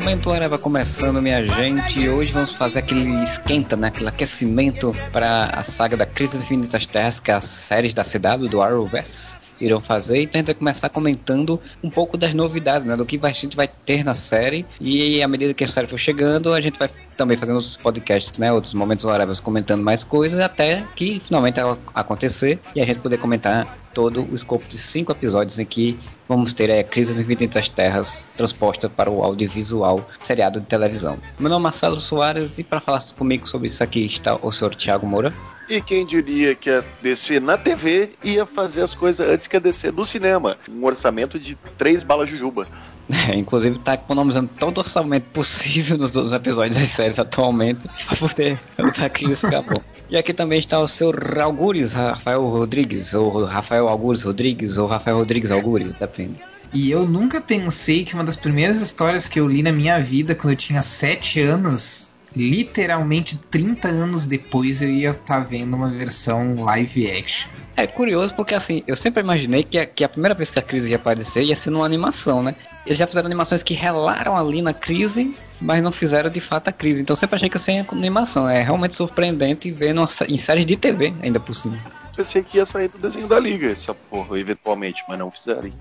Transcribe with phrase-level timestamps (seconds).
[0.00, 2.08] Momento Areva começando, minha gente.
[2.08, 3.88] Hoje vamos fazer aquele esquenta, né?
[3.88, 8.02] Aquele aquecimento para a saga da Crise das Infinitas Terras, que é a série da
[8.02, 10.22] CW, do Arrowverse irão fazer.
[10.22, 12.96] Então a gente vai começar comentando um pouco das novidades, né?
[12.96, 14.64] Do que a gente vai ter na série.
[14.80, 18.38] E à medida que a série for chegando, a gente vai também fazendo outros podcasts,
[18.38, 18.50] né?
[18.50, 21.60] Outros momentos horários comentando mais coisas até que finalmente
[21.94, 26.52] acontecer e a gente poder comentar todo o escopo de cinco episódios em que vamos
[26.52, 31.18] ter a Crise das Infinitas Terras transposta para o audiovisual seriado de televisão.
[31.38, 34.74] Meu nome é Marcelo Soares e para falar comigo sobre isso aqui está o senhor
[34.74, 35.32] Thiago Moura.
[35.68, 39.60] E quem diria que a DC na TV ia fazer as coisas antes que a
[39.60, 40.56] DC no cinema?
[40.68, 42.66] Um orçamento de três balas de juba.
[43.12, 48.16] É, inclusive tá economizando todo o orçamento possível nos outros episódios das séries atualmente pra
[48.16, 49.82] poder lutar que isso acabou.
[50.08, 55.18] E aqui também está o seu Algures, Rafael Rodrigues, ou Rafael Algures Rodrigues, ou Rafael
[55.18, 56.34] Rodrigues Algures, depende.
[56.72, 60.34] E eu nunca pensei que uma das primeiras histórias que eu li na minha vida,
[60.34, 65.88] quando eu tinha 7 anos, literalmente 30 anos depois eu ia estar tá vendo uma
[65.88, 67.50] versão live action.
[67.80, 70.62] É curioso porque assim, eu sempre imaginei que a, que a primeira vez que a
[70.62, 72.54] crise ia aparecer ia ser numa animação, né?
[72.84, 76.72] Eles já fizeram animações que relaram ali na crise, mas não fizeram de fato a
[76.72, 77.00] crise.
[77.00, 78.46] Então sempre achei que ia ser animação.
[78.46, 81.78] É realmente surpreendente ver numa, em séries de TV ainda por cima.
[82.14, 85.72] Pensei que ia sair pro desenho da liga essa porra, eventualmente, mas não fizeram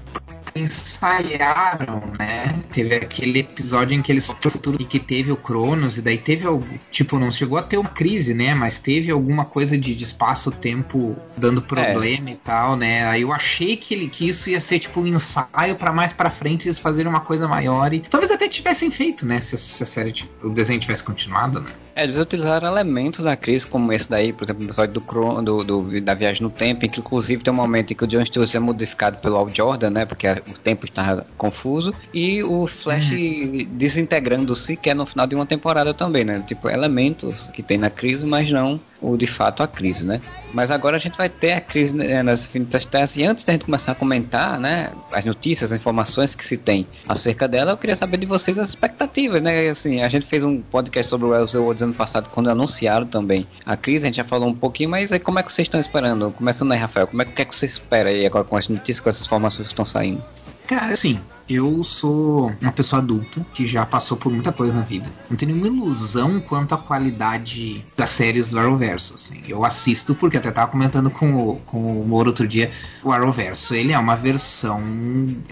[0.55, 2.55] ensaiaram, né?
[2.71, 6.17] Teve aquele episódio em que eles o futuro e que teve o Cronos, e daí
[6.17, 6.67] teve algo.
[6.91, 8.53] Tipo, não chegou a ter uma crise, né?
[8.53, 12.33] Mas teve alguma coisa de, de espaço-tempo dando problema é.
[12.33, 13.05] e tal, né?
[13.07, 16.29] Aí eu achei que, ele, que isso ia ser tipo um ensaio para mais para
[16.29, 19.41] frente eles fazerem uma coisa maior e talvez até tivessem feito, né?
[19.41, 21.69] Se, se a série, tipo, o desenho tivesse continuado, né?
[21.99, 25.63] É, eles utilizaram elementos da crise, como esse daí, por exemplo, o episódio do, do,
[25.65, 28.25] do, da viagem no tempo, em que inclusive tem um momento em que o John
[28.25, 30.05] Stewart é modificado pelo Al Jordan, né?
[30.05, 33.65] Porque o tempo estava confuso, e o Flash uhum.
[33.71, 36.41] desintegrando-se, que é no final de uma temporada também, né?
[36.47, 40.21] Tipo, elementos que tem na crise, mas não o de fato a crise, né?
[40.53, 43.53] Mas agora a gente vai ter a crise né, nas infinitas terras e antes da
[43.53, 47.77] gente começar a comentar, né, as notícias, as informações que se tem acerca dela, eu
[47.77, 49.69] queria saber de vocês as expectativas, né?
[49.69, 53.77] Assim, a gente fez um podcast sobre o Elseworlds ano passado quando anunciaram também a
[53.77, 56.31] crise, a gente já falou um pouquinho, mas aí como é que vocês estão esperando?
[56.31, 58.99] Começando aí, Rafael, como é que, é que você espera aí agora com as notícias,
[58.99, 60.23] com essas informações que estão saindo?
[60.67, 65.09] Cara, assim, eu sou uma pessoa adulta que já passou por muita coisa na vida.
[65.29, 69.15] Não tenho nenhuma ilusão quanto à qualidade das séries do Arrowverso.
[69.15, 69.41] Assim.
[69.47, 72.69] Eu assisto porque até tava comentando com o, com o Moro outro dia.
[73.03, 74.81] O Arrowverso ele é uma versão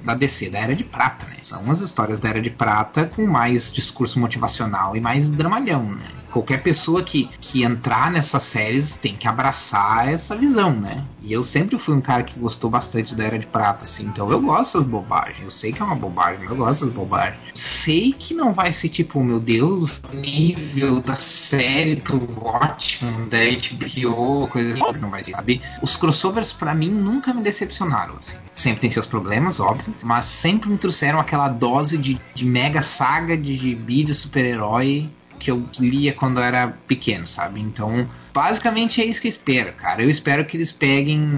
[0.04, 1.38] da DC da Era de Prata, né?
[1.42, 6.06] São as histórias da Era de Prata com mais discurso motivacional e mais dramalhão, né?
[6.38, 11.04] Qualquer pessoa que, que entrar nessas séries tem que abraçar essa visão, né?
[11.24, 14.06] E eu sempre fui um cara que gostou bastante da Era de Prata, assim.
[14.06, 15.42] Então eu gosto das bobagens.
[15.42, 17.40] Eu sei que é uma bobagem, mas eu gosto das bobagens.
[17.56, 24.48] Sei que não vai ser tipo, meu Deus, nível da série do Watchmen, da HBO,
[24.48, 25.00] coisa assim.
[25.00, 25.62] Não vai ser, sabe?
[25.82, 28.36] Os crossovers para mim nunca me decepcionaram, assim.
[28.54, 29.94] Sempre tem seus problemas, óbvio.
[30.04, 35.52] Mas sempre me trouxeram aquela dose de, de mega saga de gibi de super-herói que
[35.52, 37.60] eu lia quando era pequeno, sabe?
[37.62, 40.04] Então, basicamente é isso que eu espero, cara.
[40.04, 41.38] Eu espero que eles peguem,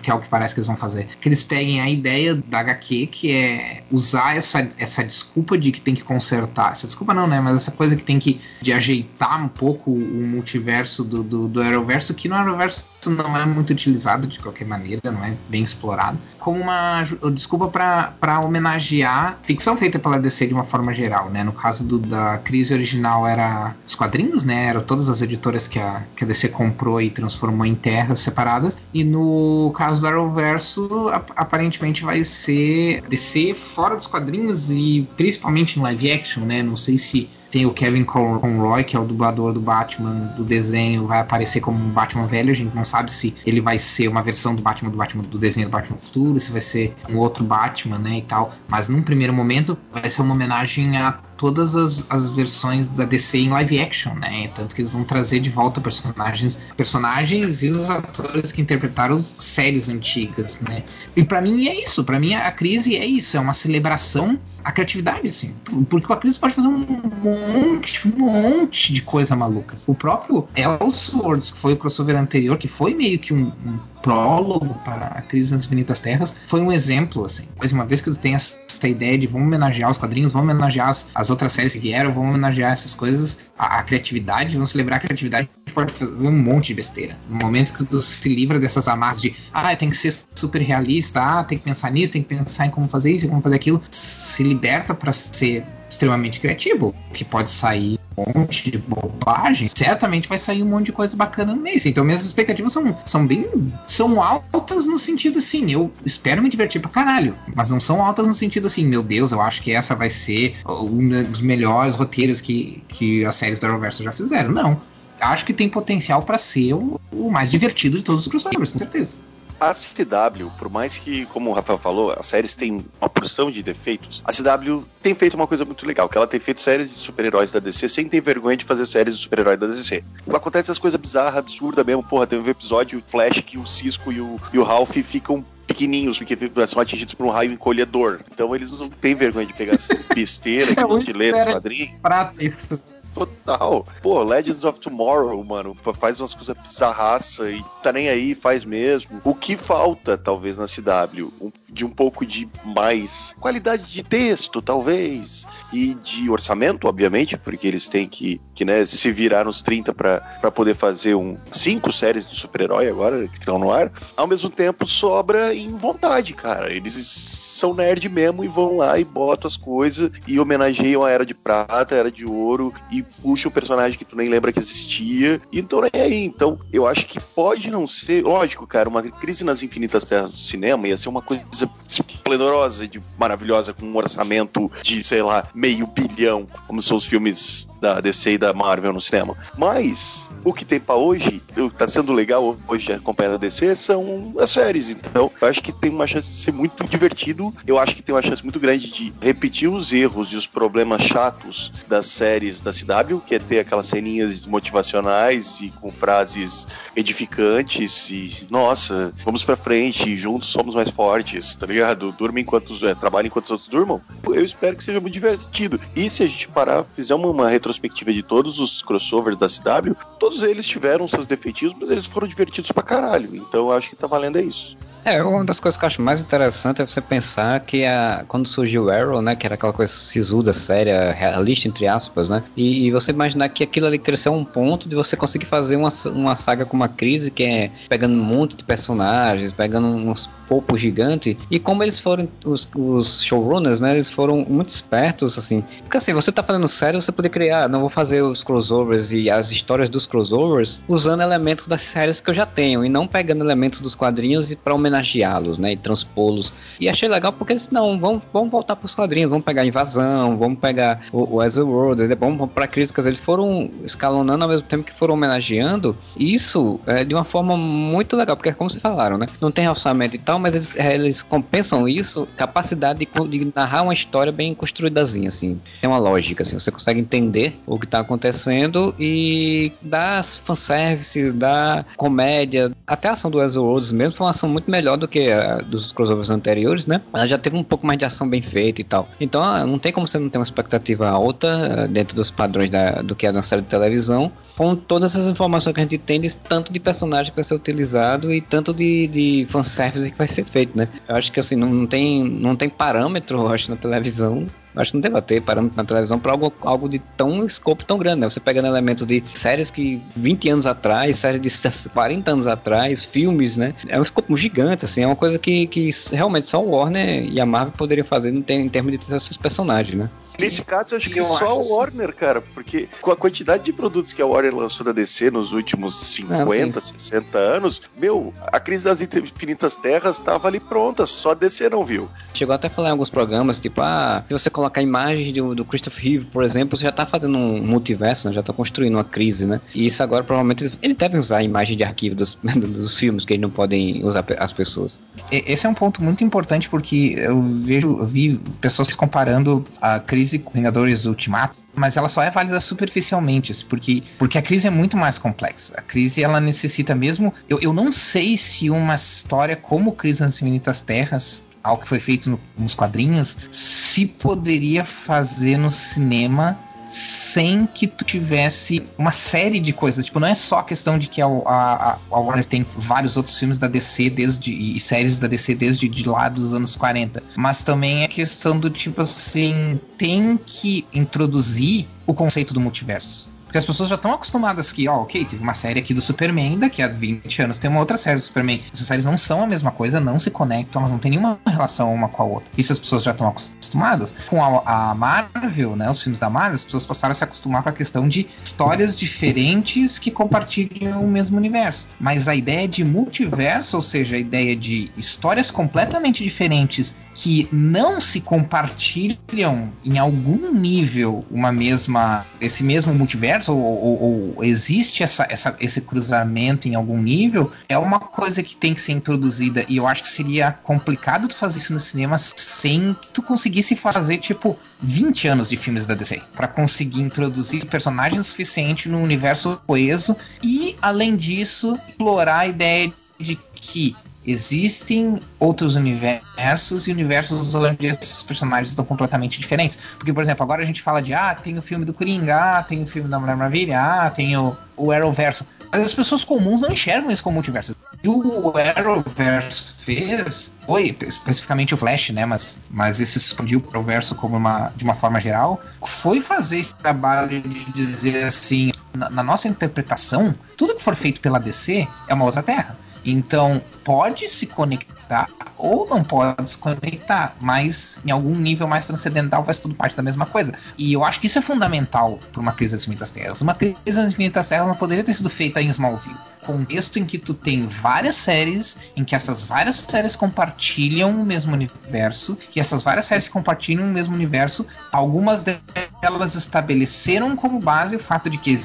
[0.00, 2.60] que é o que parece que eles vão fazer, que eles peguem a ideia da
[2.60, 6.70] HQ, que é usar essa, essa desculpa de que tem que consertar.
[6.70, 7.40] Essa desculpa não, né?
[7.40, 11.60] Mas essa coisa que tem que de ajeitar um pouco o multiverso do, do, do
[11.60, 16.18] Arrowverso, que no Arrowverso não é muito utilizado de qualquer maneira, não é bem explorado,
[16.38, 21.42] como uma desculpa para homenagear ficção feita pela DC de uma forma geral, né?
[21.42, 24.66] No caso do, da crise original era os quadrinhos, né?
[24.66, 28.78] Eram todas as editoras que a, que a DC comprou e transformou em terras separadas.
[28.94, 35.82] E no caso do Arrowverso, aparentemente vai ser DC fora dos quadrinhos e principalmente em
[35.82, 36.62] live action, né?
[36.62, 41.06] Não sei se tem o Kevin Conroy, que é o dublador do Batman do desenho,
[41.06, 42.50] vai aparecer como um Batman velho.
[42.50, 45.38] A gente não sabe se ele vai ser uma versão do Batman do Batman do
[45.38, 48.54] desenho do Batman Futuro, se vai ser um outro Batman, né, e tal.
[48.68, 53.38] Mas num primeiro momento vai ser uma homenagem a todas as, as versões da DC
[53.38, 54.48] em live action, né?
[54.48, 59.88] Tanto que eles vão trazer de volta personagens, personagens e os atores que interpretaram séries
[59.88, 60.82] antigas, né?
[61.16, 64.72] E para mim é isso, para mim a crise é isso, é uma celebração a
[64.72, 65.54] criatividade, assim.
[65.88, 66.78] Porque a crise pode fazer um
[67.22, 69.76] monte, um monte de coisa maluca.
[69.86, 74.74] O próprio Elseworlds, que foi o crossover anterior, que foi meio que um, um prólogo
[74.84, 77.44] para a crise nas infinitas terras, foi um exemplo, assim.
[77.58, 78.56] Mais uma vez que tu tem essa
[78.86, 82.30] ideia de vamos homenagear os quadrinhos, vamos homenagear as, as outras séries que vieram, vamos
[82.30, 86.74] homenagear essas coisas, a, a criatividade, vamos celebrar a criatividade, pode fazer um monte de
[86.74, 87.16] besteira.
[87.28, 91.20] No momento que tu se livra dessas amarras de, ah, tem que ser super realista,
[91.20, 93.82] ah, tem que pensar nisso, tem que pensar em como fazer isso, como fazer aquilo,
[93.90, 100.38] se liberta para ser extremamente criativo, que pode sair um monte de bobagem, certamente vai
[100.38, 101.80] sair um monte de coisa bacana no meio.
[101.84, 103.48] Então minhas expectativas são, são bem.
[103.86, 107.34] são altas no sentido assim, eu espero me divertir pra caralho.
[107.54, 110.56] Mas não são altas no sentido assim, meu Deus, eu acho que essa vai ser
[110.66, 114.50] um dos melhores roteiros que, que as séries da Reverso já fizeram.
[114.50, 114.80] Não.
[115.20, 118.78] Acho que tem potencial para ser o, o mais divertido de todos os crossovers, com
[118.78, 119.16] certeza.
[119.60, 123.62] A CW, por mais que, como o Rafael falou, as séries têm uma porção de
[123.62, 126.94] defeitos, a CW tem feito uma coisa muito legal, que ela tem feito séries de
[126.94, 130.04] super-heróis da DC sem ter vergonha de fazer séries de super-heróis da DC.
[130.32, 134.20] Acontece as coisas bizarras, absurdas mesmo, porra, teve um episódio Flash que o Cisco e
[134.20, 138.20] o, e o Ralph ficam pequenininhos, porque são atingidos por um raio encolhedor.
[138.32, 141.90] Então eles não têm vergonha de pegar essa besteira que a gente lê no quadrinho.
[142.00, 142.80] Prata isso.
[143.14, 143.84] Total.
[144.02, 149.20] Pô, Legends of Tomorrow, mano, faz umas coisas bizarraça e tá nem aí, faz mesmo.
[149.24, 151.32] O que falta, talvez, na CW?
[151.40, 157.66] Um de um pouco de mais qualidade de texto, talvez, e de orçamento, obviamente, porque
[157.66, 162.26] eles têm que, que né, se virar nos 30 para poder fazer um cinco séries
[162.26, 163.92] de super-herói agora que estão no ar.
[164.16, 166.72] Ao mesmo tempo, sobra em vontade, cara.
[166.72, 171.26] Eles são nerd mesmo e vão lá e botam as coisas e homenageiam a Era
[171.26, 174.58] de Prata, a Era de Ouro e puxam o personagem que tu nem lembra que
[174.58, 175.40] existia.
[175.52, 176.24] Então é aí.
[176.24, 180.38] Então, eu acho que pode não ser, lógico, cara, uma crise nas infinitas terras do
[180.38, 185.46] cinema ia ser uma coisa coisa esplendorosa e maravilhosa, com um orçamento de, sei lá,
[185.54, 189.36] meio bilhão, como são os filmes da DC e da Marvel no cinema.
[189.56, 193.74] Mas o que tem para hoje, o que tá sendo legal hoje acompanhar a DC,
[193.76, 194.90] são as séries.
[194.90, 197.54] Então, eu acho que tem uma chance de ser muito divertido.
[197.66, 201.02] Eu acho que tem uma chance muito grande de repetir os erros e os problemas
[201.02, 206.66] chatos das séries da CW, que é ter aquelas ceninhas motivacionais e com frases
[206.96, 212.12] edificantes e, nossa, vamos para frente, juntos somos mais fortes, tá ligado?
[212.12, 214.00] Durma enquanto, é, trabalha enquanto os outros durmam.
[214.26, 215.80] Eu espero que seja muito divertido.
[215.94, 219.94] E se a gente parar, fizer uma, uma retrospectiva de todos os crossovers da CW,
[220.18, 223.34] todos eles tiveram seus defeitos, mas eles foram divertidos pra caralho.
[223.34, 224.76] Então eu acho que tá valendo é isso.
[225.08, 228.46] É, uma das coisas que eu acho mais interessante é você pensar que a, quando
[228.46, 232.86] surgiu o Arrow, né, que era aquela coisa sisuda, séria, realista, entre aspas, né, e,
[232.86, 235.88] e, você imaginar que aquilo ali cresceu a um ponto de você conseguir fazer uma,
[236.14, 240.76] uma saga com uma crise que é pegando um monte de personagens, pegando uns popo
[240.76, 241.36] gigante.
[241.50, 243.94] E como eles foram, os, os, showrunners, né?
[243.94, 245.62] Eles foram muito espertos, assim.
[245.82, 249.30] Porque assim, você tá fazendo série, você poder criar, não vou fazer os crossovers e
[249.30, 253.44] as histórias dos crossovers usando elementos das séries que eu já tenho e não pegando
[253.44, 255.72] elementos dos quadrinhos para homenageá-los, né?
[255.72, 256.52] E transpô-los.
[256.80, 260.58] E achei legal porque eles, não, vamos, vamos voltar pros quadrinhos, vamos pegar Invasão, vamos
[260.58, 263.06] pegar o, o World, né, vamos pra críticas.
[263.06, 265.96] Eles foram escalonando ao mesmo tempo que foram homenageando.
[266.16, 269.26] Isso é, de uma forma muito legal, porque é como vocês falaram, né?
[269.40, 273.82] Não tem orçamento e tal, mas eles, é, eles compensam isso, capacidade de, de, narrar
[273.82, 275.60] uma história bem construídazinha, assim.
[275.80, 281.84] Tem uma lógica, assim, você consegue entender o que está acontecendo e dá fanservice, dá
[281.96, 285.30] comédia, até a ação do Ezra Worlds mesmo foi uma ação muito melhor do que
[285.30, 287.00] a dos crossovers anteriores, né?
[287.12, 289.08] Ela já teve um pouco mais de ação bem feita e tal.
[289.20, 292.70] Então, ah, não tem como você não ter uma expectativa alta eh, dentro dos padrões
[292.70, 295.98] da, do que é uma série de televisão com todas essas informações que a gente
[295.98, 300.26] tem, tanto de personagem que vai ser utilizado e tanto de, de fanservice que vai
[300.26, 300.88] ser feito, né?
[301.08, 304.48] Eu acho que assim, não, não, tem, não tem parâmetro, acho, na televisão.
[304.74, 307.98] Acho que não deve ter parâmetro na televisão para algo, algo de tão escopo tão
[307.98, 308.30] grande, né?
[308.30, 313.56] Você pegando elementos de séries que 20 anos atrás, séries de 40 anos atrás, filmes,
[313.56, 313.74] né?
[313.86, 317.40] É um escopo gigante, assim, é uma coisa que, que realmente só o Warner e
[317.40, 320.10] a Marvel poderiam fazer em termos de ter seus personagens, né?
[320.38, 322.18] Nesse caso, eu acho que eu só acho o Warner, assim.
[322.18, 325.96] cara, porque com a quantidade de produtos que a Warner lançou da DC nos últimos
[325.96, 331.34] 50, ah, 60 anos, meu, a crise das infinitas terras estava ali pronta, só a
[331.34, 332.08] DC não viu.
[332.34, 335.64] Chegou até a falar em alguns programas, tipo, ah, se você colocar imagens do, do
[335.64, 338.34] Christopher Reeve, por exemplo, você já tá fazendo um multiverso, né?
[338.34, 339.60] já tá construindo uma crise, né?
[339.74, 343.32] E isso agora provavelmente ele deve usar a imagem de arquivo dos, dos filmes que
[343.32, 344.98] eles não podem usar as pessoas.
[345.30, 350.27] Esse é um ponto muito importante porque eu vejo, eu vi pessoas comparando a crise
[350.36, 354.96] crise Vingadores Ultimato, mas ela só é válida superficialmente, porque, porque a crise é muito
[354.96, 355.74] mais complexa.
[355.76, 357.32] A crise, ela necessita mesmo...
[357.48, 362.00] Eu, eu não sei se uma história como Crise nas Infinitas Terras algo que foi
[362.00, 369.60] feito no, nos quadrinhos, se poderia fazer no cinema sem que tu tivesse uma série
[369.60, 370.06] de coisas.
[370.06, 373.38] Tipo, não é só a questão de que a, a, a Warner tem vários outros
[373.38, 377.62] filmes da DC desde e séries da DC desde de lá dos anos 40, mas
[377.62, 383.28] também é questão do tipo assim, tem que introduzir o conceito do multiverso.
[383.48, 386.58] Porque as pessoas já estão acostumadas que, ó, ok, teve uma série aqui do Superman,
[386.58, 388.62] daqui a 20 anos tem uma outra série do Superman.
[388.70, 391.92] Essas séries não são a mesma coisa, não se conectam, elas não têm nenhuma relação
[391.94, 392.50] uma com a outra.
[392.58, 394.14] Isso as pessoas já estão acostumadas.
[394.26, 397.62] Com a, a, Marvel, né, os filmes da Marvel, as pessoas passaram a se acostumar
[397.62, 401.88] com a questão de histórias diferentes que compartilham o mesmo universo.
[401.98, 407.98] Mas a ideia de multiverso, ou seja, a ideia de histórias completamente diferentes que não
[407.98, 415.26] se compartilham em algum nível uma mesma esse mesmo multiverso ou, ou, ou existe essa,
[415.28, 419.64] essa, esse cruzamento em algum nível é uma coisa que tem que ser introduzida.
[419.68, 423.76] E eu acho que seria complicado tu fazer isso no cinema sem que tu conseguisse
[423.76, 429.60] fazer tipo 20 anos de filmes da DC para conseguir introduzir personagens suficiente no universo
[429.66, 433.96] coeso e além disso explorar a ideia de que
[434.30, 439.78] existem outros universos e universos onde esses personagens estão completamente diferentes.
[439.96, 442.62] Porque, por exemplo, agora a gente fala de ah, tem o filme do Coringa, ah,
[442.62, 445.46] tem o filme da Mulher Maravilha, ah, tem o, o Arrowverso.
[445.72, 447.74] Mas as pessoas comuns não enxergam isso como multiverso.
[448.02, 452.24] E o Arrowverse fez, foi especificamente o Flash, né?
[452.24, 456.60] Mas, mas esse expandiu para o verso como uma, de uma forma geral, foi fazer
[456.60, 461.86] esse trabalho de dizer assim, na, na nossa interpretação, tudo que for feito pela DC
[462.06, 462.76] é uma outra terra.
[463.04, 469.44] Então, pode se conectar ou não pode se conectar, mas em algum nível mais transcendental
[469.44, 470.52] faz tudo parte da mesma coisa.
[470.76, 473.40] E eu acho que isso é fundamental para uma crise das infinitas terras.
[473.40, 476.16] Uma crise das infinitas terras não poderia ter sido feita em Smallville
[476.48, 481.52] contexto em que tu tem várias séries, em que essas várias séries compartilham o mesmo
[481.52, 487.98] universo, que essas várias séries compartilham o mesmo universo, algumas delas estabeleceram como base o
[487.98, 488.58] fato de que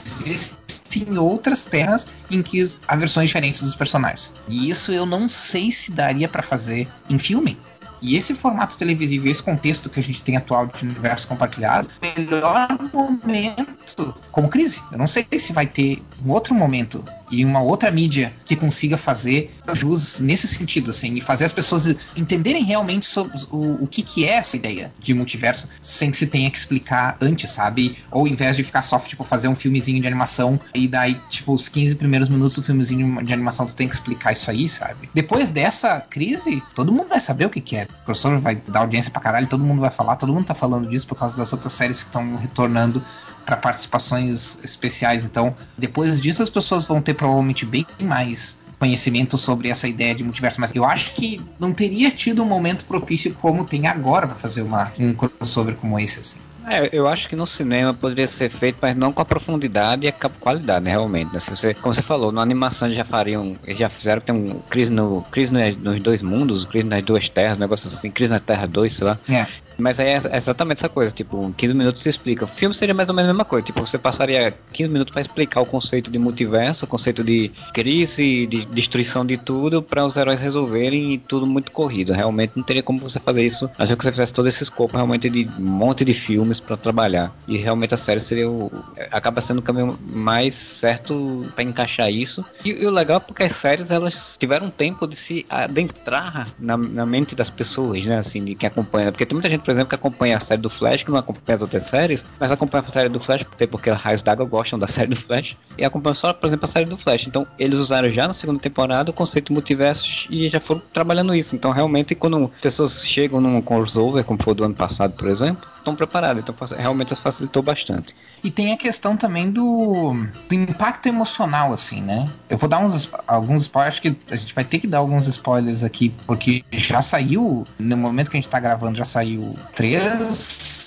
[0.93, 4.33] existem outras terras em que há versões diferentes dos personagens.
[4.47, 7.57] E isso eu não sei se daria para fazer em filme.
[8.01, 12.67] E esse formato televisivo, esse contexto que a gente tem atual de universo compartilhado, melhor
[12.91, 14.81] momento como crise.
[14.91, 18.97] Eu não sei se vai ter um outro momento e uma outra mídia que consiga
[18.97, 24.03] fazer jus nesse sentido, assim, e fazer as pessoas entenderem realmente sobre o, o que,
[24.03, 27.97] que é essa ideia de multiverso sem que se tenha que explicar antes, sabe?
[28.11, 31.53] Ou em vez de ficar só, tipo, fazer um filmezinho de animação e daí, tipo,
[31.53, 35.09] os 15 primeiros minutos do filmezinho de animação tu tem que explicar isso aí, sabe?
[35.13, 37.83] Depois dessa crise, todo mundo vai saber o que, que é.
[37.83, 40.89] O professor vai dar audiência pra caralho, todo mundo vai falar, todo mundo tá falando
[40.89, 43.03] disso por causa das outras séries que estão retornando
[43.45, 45.23] para participações especiais.
[45.23, 50.23] Então, depois disso, as pessoas vão ter provavelmente bem mais conhecimento sobre essa ideia de
[50.23, 54.35] multiverso, mas eu acho que não teria tido um momento propício como tem agora para
[54.35, 56.37] fazer uma, um crossover como esse, assim.
[56.65, 60.09] É, eu acho que no cinema poderia ser feito, mas não com a profundidade e
[60.09, 61.33] a qualidade, né, realmente.
[61.33, 61.39] Né?
[61.39, 65.21] Se você, como você falou, na animação já fariam, já fizeram, tem um crise, no,
[65.23, 68.93] crise nos dois mundos, crise nas duas terras, um negócio assim, crise na Terra 2,
[68.93, 69.19] sei lá.
[69.29, 69.45] É.
[69.77, 72.45] Mas aí é exatamente essa coisa, tipo, 15 minutos se explica.
[72.45, 75.21] O filme seria mais ou menos a mesma coisa, tipo, você passaria 15 minutos para
[75.21, 80.15] explicar o conceito de multiverso, o conceito de crise, de destruição de tudo, para os
[80.15, 82.13] heróis resolverem e tudo muito corrido.
[82.13, 84.95] Realmente não teria como você fazer isso, a não que você fizesse todo esse escopo
[84.95, 87.33] realmente de um monte de filmes para trabalhar.
[87.47, 88.71] E realmente a série seria o.
[89.11, 92.43] acaba sendo o caminho mais certo para encaixar isso.
[92.63, 96.77] E, e, o legal é porque as séries elas tiveram tempo de se adentrar na,
[96.77, 99.11] na mente das pessoas, né, assim, de quem acompanha.
[99.11, 101.55] Porque tem muita gente por exemplo, que acompanha a série do Flash, que não acompanha
[101.55, 105.09] as outras séries, mas acompanha a série do Flash, porque raios d'água gostam da série
[105.09, 107.27] do Flash, e acompanha só, por exemplo, a série do Flash.
[107.27, 111.33] Então, eles usaram já na segunda temporada o conceito de multiversos e já foram trabalhando
[111.33, 111.55] isso.
[111.55, 115.95] Então, realmente, quando pessoas chegam num crossover, como foi do ano passado, por exemplo, estão
[115.95, 116.41] preparados.
[116.41, 118.15] Então, realmente facilitou bastante.
[118.43, 120.13] E tem a questão também do,
[120.49, 122.29] do impacto emocional, assim, né?
[122.49, 125.27] Eu vou dar uns, alguns spoilers, acho que a gente vai ter que dar alguns
[125.27, 130.83] spoilers aqui, porque já saiu, no momento que a gente tá gravando, já saiu três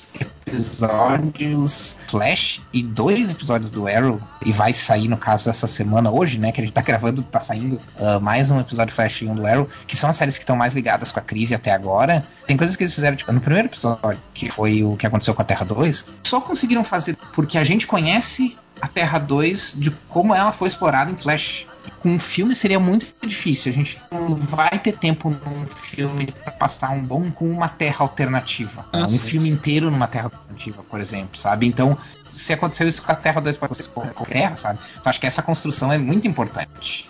[0.46, 4.20] episódios Flash e dois episódios do Arrow.
[4.44, 6.52] E vai sair, no caso, essa semana, hoje, né?
[6.52, 9.46] Que a gente tá gravando, tá saindo uh, mais um episódio Flash e um do
[9.46, 12.24] Arrow, que são as séries que estão mais ligadas com a crise até agora.
[12.46, 15.42] Tem coisas que eles fizeram, tipo, no primeiro episódio, que foi o que aconteceu com
[15.42, 20.34] a Terra 2, só conseguiram fazer porque a gente conhece a Terra 2 de como
[20.34, 21.66] ela foi explorada em Flash
[22.00, 23.70] com um filme seria muito difícil.
[23.70, 27.98] A gente não vai ter tempo num filme para passar um bom com uma terra
[28.00, 28.86] alternativa.
[28.92, 29.18] Ah, um sim.
[29.18, 31.66] filme inteiro numa terra alternativa, por exemplo, sabe?
[31.66, 31.96] Então,
[32.28, 34.78] se aconteceu isso com a Terra 2 para vocês com a Terra, sabe?
[34.98, 37.08] Então acho que essa construção é muito importante.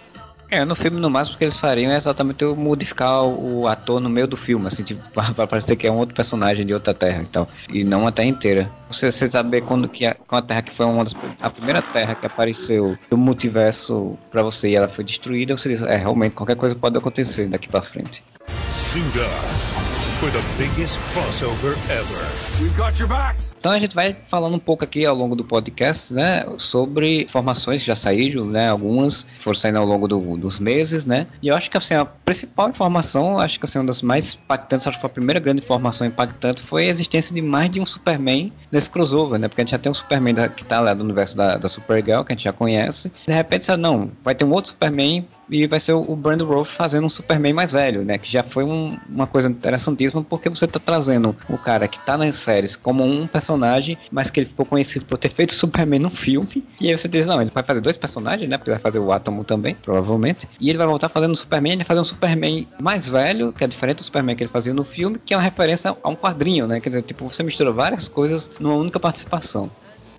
[0.50, 4.26] É, no filme, no máximo, que eles fariam é exatamente modificar o ator no meio
[4.26, 5.02] do filme, assim, tipo,
[5.34, 7.46] pra parecer que é um outro personagem de outra terra, então.
[7.68, 8.70] E não uma terra inteira.
[8.88, 11.82] Você, você saber quando que a, com a terra que foi uma das, a primeira
[11.82, 16.34] terra que apareceu do multiverso pra você e ela foi destruída, você diz, é, realmente,
[16.34, 18.22] qualquer coisa pode acontecer daqui pra frente.
[18.70, 19.85] Suda.
[20.16, 22.76] For the biggest crossover ever.
[22.76, 23.54] Got your backs.
[23.58, 27.80] Então a gente vai falando um pouco aqui ao longo do podcast, né, sobre informações
[27.80, 31.56] que já saíram, né, algumas foram saindo ao longo do, dos meses, né, e eu
[31.56, 35.00] acho que assim, a principal informação, acho que assim, uma das mais impactantes, acho que
[35.00, 38.88] foi a primeira grande informação impactante foi a existência de mais de um Superman nesse
[38.88, 41.36] crossover, né, porque a gente já tem um Superman da, que tá lá do universo
[41.36, 44.52] da, da Supergirl, que a gente já conhece, de repente, sabe, não, vai ter um
[44.52, 48.18] outro Superman e vai ser o Brandon Roth fazendo um Superman mais velho, né?
[48.18, 52.16] Que já foi um, uma coisa interessantíssima porque você tá trazendo o cara que tá
[52.16, 56.10] nas séries como um personagem, mas que ele ficou conhecido por ter feito Superman no
[56.10, 56.64] filme.
[56.80, 58.56] E aí você diz, não, ele vai fazer dois personagens, né?
[58.56, 60.48] Porque vai fazer o Atom também, provavelmente.
[60.60, 63.64] E ele vai voltar fazendo o Superman, ele vai fazer um Superman mais velho, que
[63.64, 66.16] é diferente do Superman que ele fazia no filme, que é uma referência a um
[66.16, 66.80] quadrinho, né?
[66.80, 69.70] Quer dizer, tipo, você mistura várias coisas numa única participação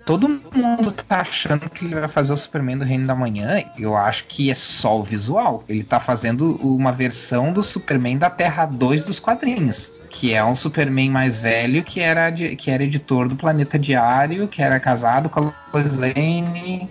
[0.08, 3.62] todo mundo tá achando que ele vai fazer o Superman do Reino da Manhã.
[3.78, 5.62] Eu acho que é só o visual.
[5.68, 9.92] Ele tá fazendo uma versão do Superman da Terra 2 dos quadrinhos.
[10.08, 14.62] Que é um Superman mais velho que era, que era editor do Planeta Diário, que
[14.62, 16.88] era casado com a Lois Lane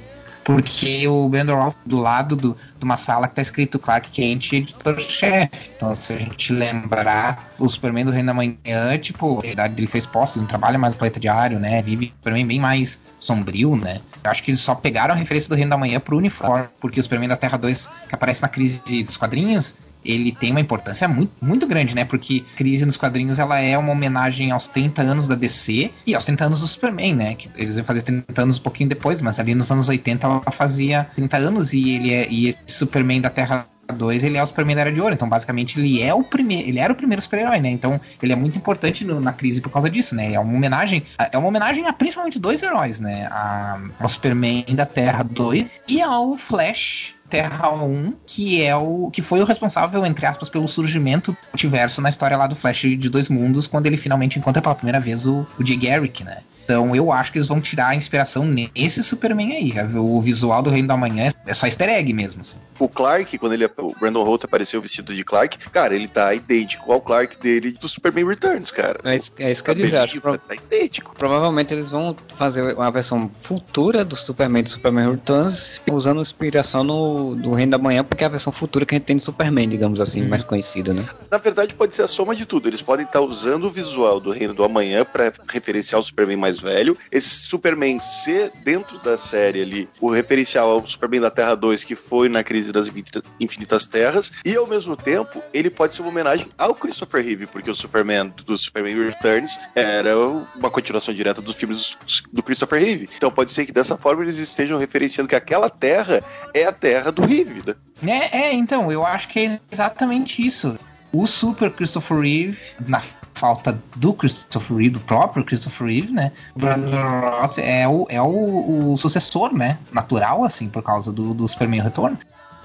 [0.47, 5.71] porque o Bendor do lado do, de uma sala que tá escrito Clark Kent editor-chefe.
[5.75, 9.87] Então, se a gente lembrar, o Superman do Reino da Manhã, tipo, na verdade ele
[9.87, 11.81] fez posto, ele não trabalha mais no Planeta Diário, né?
[11.81, 13.99] Vive Superman bem mais sombrio, né?
[14.23, 17.01] Eu acho que eles só pegaram a referência do Reino da Manhã pro uniforme, porque
[17.01, 21.07] o Superman da Terra 2, que aparece na crise dos quadrinhos, ele tem uma importância
[21.07, 22.05] muito, muito grande, né?
[22.05, 26.25] Porque Crise nos quadrinhos ela é uma homenagem aos 30 anos da DC e aos
[26.25, 27.35] 30 anos do Superman, né?
[27.35, 30.51] Que eles iam fazer 30 anos um pouquinho depois, mas ali nos anos 80 ela
[30.51, 34.47] fazia 30 anos e ele é e esse Superman da Terra 2 ele é o
[34.47, 37.21] Superman da Era de Ouro, então basicamente ele é o primeiro, ele era o primeiro
[37.21, 37.69] super-herói, né?
[37.69, 40.33] Então ele é muito importante no, na crise por causa disso, né?
[40.33, 43.27] É uma homenagem, é uma homenagem a principalmente dois heróis, né?
[43.31, 49.21] A, ao Superman da Terra 2 e ao Flash Terra 1, que é o que
[49.21, 53.09] foi o responsável, entre aspas, pelo surgimento do multiverso na história lá do Flash de
[53.09, 56.37] Dois Mundos, quando ele finalmente encontra pela primeira vez o, o Jay Garrick, né?
[56.67, 59.73] Então eu acho que eles vão tirar a inspiração nesse Superman aí.
[59.95, 62.41] O visual do Reino da Manhã é só easter egg mesmo.
[62.41, 62.57] Assim.
[62.77, 66.91] O Clark, quando ele, o Brandon Holt apareceu vestido de Clark, cara, ele tá idêntico
[66.91, 68.99] ao Clark dele do Superman Returns, cara.
[69.05, 69.97] É isso, é isso que eu dizer.
[69.97, 71.15] Acho tá, tá idêntico.
[71.17, 77.33] Provavelmente eles vão fazer uma versão futura do Superman do Superman Returns, usando inspiração no,
[77.33, 79.69] do Reino da Manhã, porque é a versão futura que a gente tem do Superman,
[79.69, 80.27] digamos assim, hum.
[80.27, 81.05] mais conhecida, né?
[81.31, 82.67] Na verdade, pode ser a soma de tudo.
[82.67, 86.56] Eles podem estar usando o visual do Reino do Amanhã para referenciar o Superman mais
[86.57, 86.97] mais velho.
[87.11, 91.95] Esse Superman ser dentro da série ali o referencial ao Superman da Terra 2, que
[91.95, 92.91] foi na crise das
[93.39, 97.69] Infinitas Terras, e ao mesmo tempo ele pode ser uma homenagem ao Christopher Reeve, porque
[97.69, 101.97] o Superman do Superman Returns era uma continuação direta dos filmes
[102.31, 103.09] do Christopher Reeve.
[103.15, 107.11] Então pode ser que dessa forma eles estejam referenciando que aquela Terra é a Terra
[107.11, 107.63] do Reeve.
[108.01, 108.29] Né?
[108.31, 110.77] É, é, então, eu acho que é exatamente isso.
[111.11, 113.01] O Super Christopher Reeve, na
[113.37, 116.31] falta do Christopher Reeve, do próprio Christopher Reeve, né?
[116.55, 119.77] O Brandon Roth é o, é o, o sucessor, né?
[119.91, 122.17] Natural, assim, por causa do, do Superman Retorno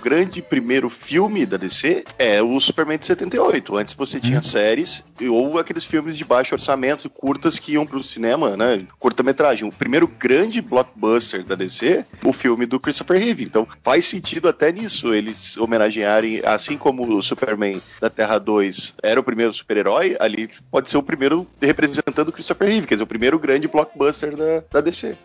[0.02, 3.76] grande primeiro filme da DC é o Superman de 78.
[3.76, 4.42] Antes você tinha hum.
[4.42, 8.84] séries ou aqueles filmes de baixo orçamento, curtas que iam pro cinema, né?
[8.98, 9.66] Curta-metragem.
[9.66, 13.44] O primeiro grande blockbuster da DC, o filme do Christopher Reeve.
[13.44, 19.20] Então faz sentido até nisso eles homenagearem, assim como o Superman da Terra 2 era
[19.20, 23.06] o primeiro super-herói, ali pode ser o primeiro representando o Christopher Reeve, quer dizer, o
[23.06, 25.16] primeiro grande blockbuster da, da DC.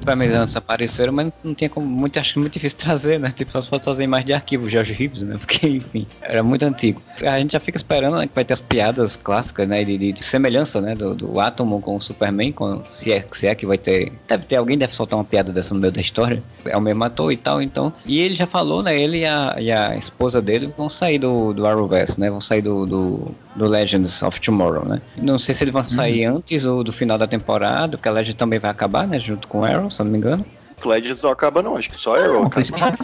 [0.00, 3.30] Superman apareceram, mas não tinha como muito, acho muito difícil trazer, né?
[3.30, 5.36] Tipo, só se fosse fazer mais de arquivo, George Reeves, né?
[5.38, 7.02] Porque, enfim, era muito antigo.
[7.22, 9.84] A gente já fica esperando né, que vai ter as piadas clássicas, né?
[9.84, 10.94] De, de, de semelhança, né?
[10.94, 14.12] Do, do Átomo com o Superman, com, se, é, se é que vai ter.
[14.26, 16.42] Deve ter alguém deve soltar uma piada dessa no meio da história.
[16.64, 17.92] É o mesmo ator e tal, então.
[18.06, 18.98] E ele já falou, né?
[18.98, 22.30] Ele e a, e a esposa dele vão sair do, do Arrowverse, né?
[22.30, 25.00] Vão sair do, do, do, Legends of Tomorrow, né?
[25.16, 26.38] Não sei se eles vão sair uhum.
[26.38, 29.18] antes ou do final da temporada, porque a Legend também vai acabar, né?
[29.18, 30.44] Junto com o Arrow se eu não me engano.
[30.84, 31.76] Legends não acaba, não.
[31.76, 32.96] Acho que só Arrow acaba.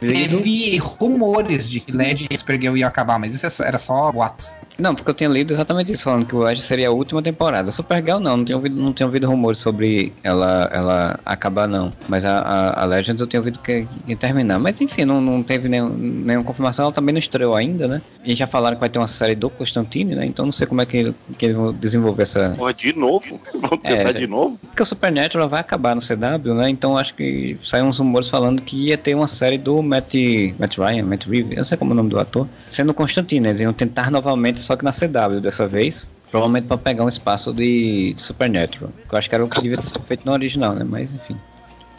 [0.00, 4.50] Teve rumores de que Legends Supergirl ia acabar, mas isso era só boatos.
[4.80, 7.70] Não, porque eu tinha lido exatamente isso, falando que o Edge seria a última temporada.
[7.70, 11.92] Supergirl não, não tinha ouvido, não tinha ouvido rumores sobre ela, ela acabar, não.
[12.08, 14.58] Mas a, a, a Legends eu tinha ouvido que ia terminar.
[14.58, 18.02] Mas enfim, não, não teve nenhum, nenhuma confirmação, ela também não estreou ainda, né?
[18.24, 20.26] E já falaram que vai ter uma série do Constantine, né?
[20.26, 22.54] Então não sei como é que, que eles vão desenvolver essa.
[22.56, 23.40] Porra, de novo?
[23.60, 24.58] Vão tentar é, de novo?
[24.58, 26.68] Porque o Supernatural vai acabar no CW, né?
[26.70, 30.14] Então acho que saem uns rumores falando que ia ter uma série do Matt,
[30.58, 33.48] Matt Ryan, Matt Reeves, eu não sei como é o nome do ator, sendo Constantine.
[33.48, 36.06] Eles iam tentar novamente, só que na CW dessa vez.
[36.30, 38.92] Provavelmente para pegar um espaço de, de Supernatural.
[39.08, 40.84] Que eu acho que era o que devia ter sido feito no original, né?
[40.88, 41.36] Mas enfim.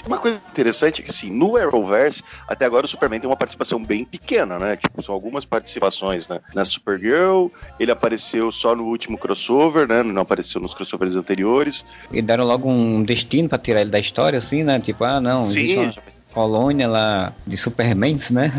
[0.07, 3.83] Uma coisa interessante é que, assim, no Arrowverse, até agora o Superman tem uma participação
[3.83, 4.77] bem pequena, né?
[4.77, 6.39] Tipo, são algumas participações, né?
[6.55, 10.01] Na Supergirl, ele apareceu só no último crossover, né?
[10.01, 11.85] Não apareceu nos crossovers anteriores.
[12.09, 14.79] E deram logo um destino pra tirar ele da história, assim, né?
[14.79, 15.45] Tipo, ah, não.
[15.45, 15.91] Sim,
[16.33, 18.51] colônia lá de Supermans, né?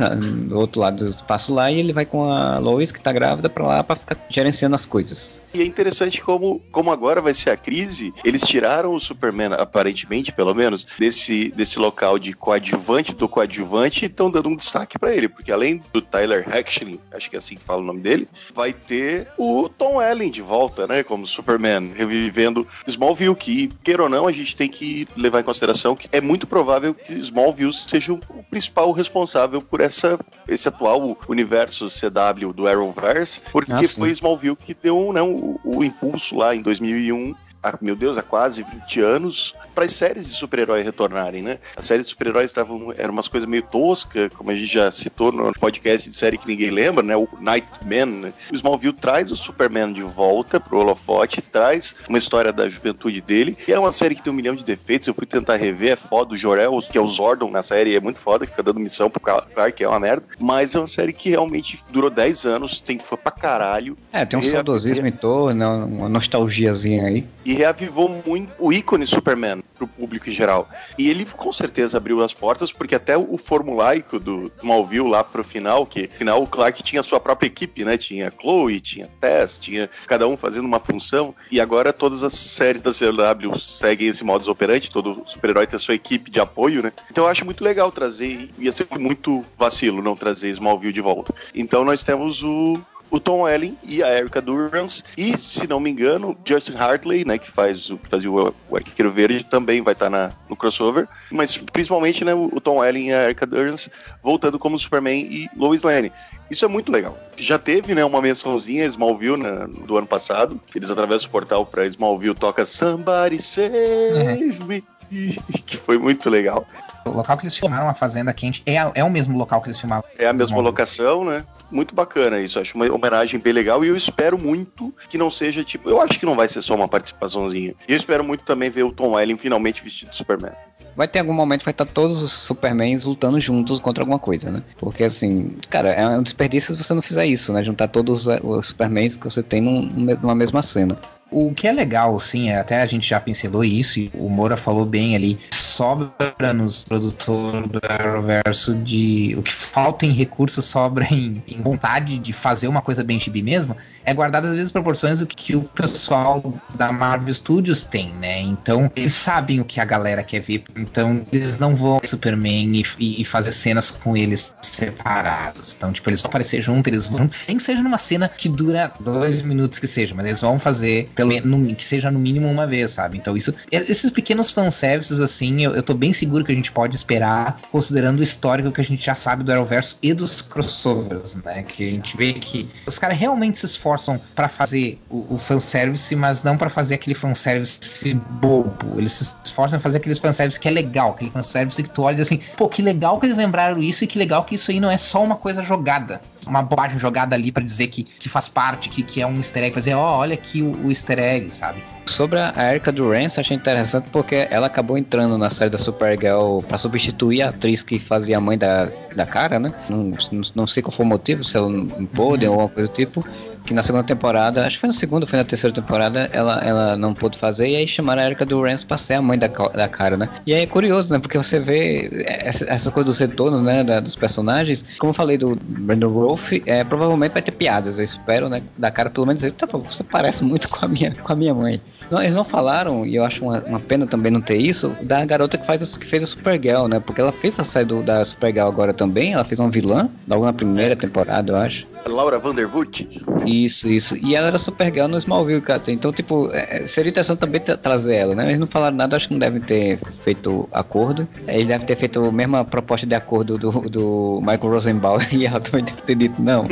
[0.48, 3.48] Do outro lado do espaço lá, e ele vai com a Lois, que tá grávida,
[3.48, 5.41] pra lá pra ficar gerenciando as coisas.
[5.54, 10.32] E é interessante como, como agora vai ser a crise, eles tiraram o Superman, aparentemente,
[10.32, 15.14] pelo menos, desse, desse local de coadjuvante do coadjuvante e estão dando um destaque para
[15.14, 18.28] ele, porque além do Tyler Hoechlin, acho que é assim que fala o nome dele,
[18.54, 24.08] vai ter o Tom Ellen de volta, né, como Superman, revivendo Smallville, que, queira ou
[24.08, 28.12] não, a gente tem que levar em consideração que é muito provável que Smallville seja
[28.12, 34.56] o principal responsável por essa, esse atual universo CW do Arrowverse, porque ah, foi Smallville
[34.56, 35.20] que deu, né,
[35.64, 40.26] o, impulso lá em 2001 há, meu Deus, há quase 20 anos, para as séries
[40.26, 41.58] de super-herói retornarem, né?
[41.76, 45.32] As séries de super-heróis estavam eram umas coisas meio toscas, como a gente já citou
[45.32, 47.16] no podcast de série que ninguém lembra, né?
[47.16, 48.32] O Nightman, né?
[48.50, 53.56] O Smallville traz o Superman de volta pro holofote, traz uma história da juventude dele,
[53.66, 55.96] e é uma série que tem um milhão de defeitos, eu fui tentar rever, é
[55.96, 58.80] foda, o Jor-El, que é o Zordon na série, é muito foda, que fica dando
[58.80, 62.44] missão pro Clark, que é uma merda, mas é uma série que realmente durou 10
[62.46, 63.96] anos, tem fã pra caralho.
[64.12, 67.26] É, tem um saudosismo em torno, uma nostalgiazinha aí.
[67.44, 70.68] E reavivou muito o ícone Superman para o público em geral.
[70.98, 75.42] E ele com certeza abriu as portas, porque até o formulaico do Malville lá pro
[75.42, 77.96] final, que final o Clark tinha sua própria equipe, né?
[77.96, 82.82] Tinha Chloe, tinha Tess, tinha cada um fazendo uma função, e agora todas as séries
[82.82, 86.92] da CW seguem esse modus operandi, todo super-herói tem a sua equipe de apoio, né?
[87.10, 91.34] Então eu acho muito legal trazer, ia ser muito vacilo não trazer Smallville de volta.
[91.54, 92.80] Então nós temos o
[93.12, 95.04] o Tom Welling e a Erica Durance.
[95.16, 98.76] E, se não me engano, Justin Hartley, né, que faz o que fazia o, o
[98.76, 101.06] Arqueiro Verde, também vai estar tá no crossover.
[101.30, 103.90] Mas principalmente, né, o Tom Welling e a Erica Durance
[104.22, 106.10] voltando como Superman e Lois Lane.
[106.50, 107.16] Isso é muito legal.
[107.36, 111.66] Já teve, né, uma mençãozinha Smallville né, do ano passado, que eles atravessam o portal
[111.66, 114.66] para Smallville toca Somebody Save uhum.
[114.66, 114.84] Me,
[115.66, 116.66] que foi muito legal.
[117.04, 119.78] O local que eles filmaram a Fazenda Quente é, é o mesmo local que eles
[119.78, 120.04] filmaram.
[120.18, 121.44] É a mesma locação, né?
[121.72, 122.58] Muito bacana isso.
[122.58, 125.88] Acho uma homenagem bem legal e eu espero muito que não seja tipo.
[125.88, 127.74] Eu acho que não vai ser só uma participaçãozinha.
[127.88, 130.52] E eu espero muito também ver o Tom Welling finalmente vestido de Superman.
[130.94, 134.50] Vai ter algum momento que vai estar todos os Supermans lutando juntos contra alguma coisa,
[134.50, 134.62] né?
[134.78, 137.64] Porque assim, cara, é um desperdício se você não fizer isso, né?
[137.64, 140.98] Juntar todos os Supermans que você tem num, numa mesma cena.
[141.32, 144.56] O que é legal, sim, é, até a gente já pincelou isso, e o Moura
[144.56, 149.34] falou bem ali, sobra nos produtores do Arrowverso de.
[149.38, 153.42] O que falta em recursos sobra em, em vontade de fazer uma coisa bem chibi
[153.42, 158.40] mesmo é guardado às vezes proporções do que o pessoal da Marvel Studios tem, né?
[158.40, 163.20] Então, eles sabem o que a galera quer ver, então eles não vão Superman e,
[163.20, 165.74] e fazer cenas com eles separados.
[165.76, 167.30] Então, tipo, eles vão aparecer junto, eles vão.
[167.46, 171.10] Nem que seja numa cena que dura dois minutos que seja, mas eles vão fazer,
[171.14, 173.18] pelo menos, que seja no mínimo uma vez, sabe?
[173.18, 173.54] Então, isso.
[173.70, 178.20] Esses pequenos fanservices, assim, eu, eu tô bem seguro que a gente pode esperar, considerando
[178.20, 181.62] o histórico que a gente já sabe do Arrowverse e dos crossovers, né?
[181.62, 185.38] Que a gente vê que os caras realmente se esforçam esforçam para fazer o, o
[185.38, 188.98] fanservice, mas não para fazer aquele fanservice bobo.
[188.98, 192.22] Eles se esforçam em fazer aquele fanservice que é legal, aquele fanservice que tu olha
[192.22, 194.90] assim, pô, que legal que eles lembraram isso e que legal que isso aí não
[194.90, 198.88] é só uma coisa jogada uma bobagem jogada ali para dizer que, que faz parte,
[198.88, 201.52] que, que é um easter egg, fazer, ó, oh, olha aqui o, o, easter egg,
[201.52, 201.82] sabe?
[202.06, 206.78] Sobre a Erika Durance, achei interessante porque ela acabou entrando na série da Supergirl para
[206.78, 209.72] substituir a atriz que fazia a mãe da, da cara, né?
[209.88, 212.52] Não, não, não sei qual foi o motivo, se ela não pôde uhum.
[212.52, 213.26] ou alguma coisa do tipo
[213.64, 216.96] que na segunda temporada, acho que foi na segunda, foi na terceira temporada, ela, ela
[216.96, 219.88] não pôde fazer, e aí chamaram a Erika Durance pra ser a mãe da, da
[219.88, 220.28] cara, né?
[220.46, 221.18] E aí é curioso, né?
[221.18, 223.84] Porque você vê essa, essas coisas dos retornos, né?
[223.84, 228.04] Da, dos personagens, como eu falei do Brandon Rolfe, é, provavelmente vai ter piadas, eu
[228.04, 228.62] espero, né?
[228.76, 231.80] Da cara, pelo menos, você parece muito com a minha, com a minha mãe.
[232.20, 235.56] Eles não falaram, e eu acho uma, uma, pena também não ter isso, da garota
[235.56, 237.00] que, faz, que fez a Supergirl, né?
[237.00, 240.44] Porque ela fez a série do, da Supergirl agora também, ela fez uma vilã, logo
[240.44, 241.86] na primeira temporada, eu acho.
[242.06, 243.24] Laura Vandervoot?
[243.46, 244.16] Isso, isso.
[244.16, 245.82] E ela era Supergirl no Smallville, cara.
[245.88, 248.46] Então, tipo, é, seria interessante também trazer ela, né?
[248.46, 251.26] Eles não falaram nada, acho que não devem ter feito acordo.
[251.46, 255.60] Eles devem ter feito a mesma proposta de acordo do, do Michael Rosenbaum e ela
[255.60, 256.66] também deve ter dito não.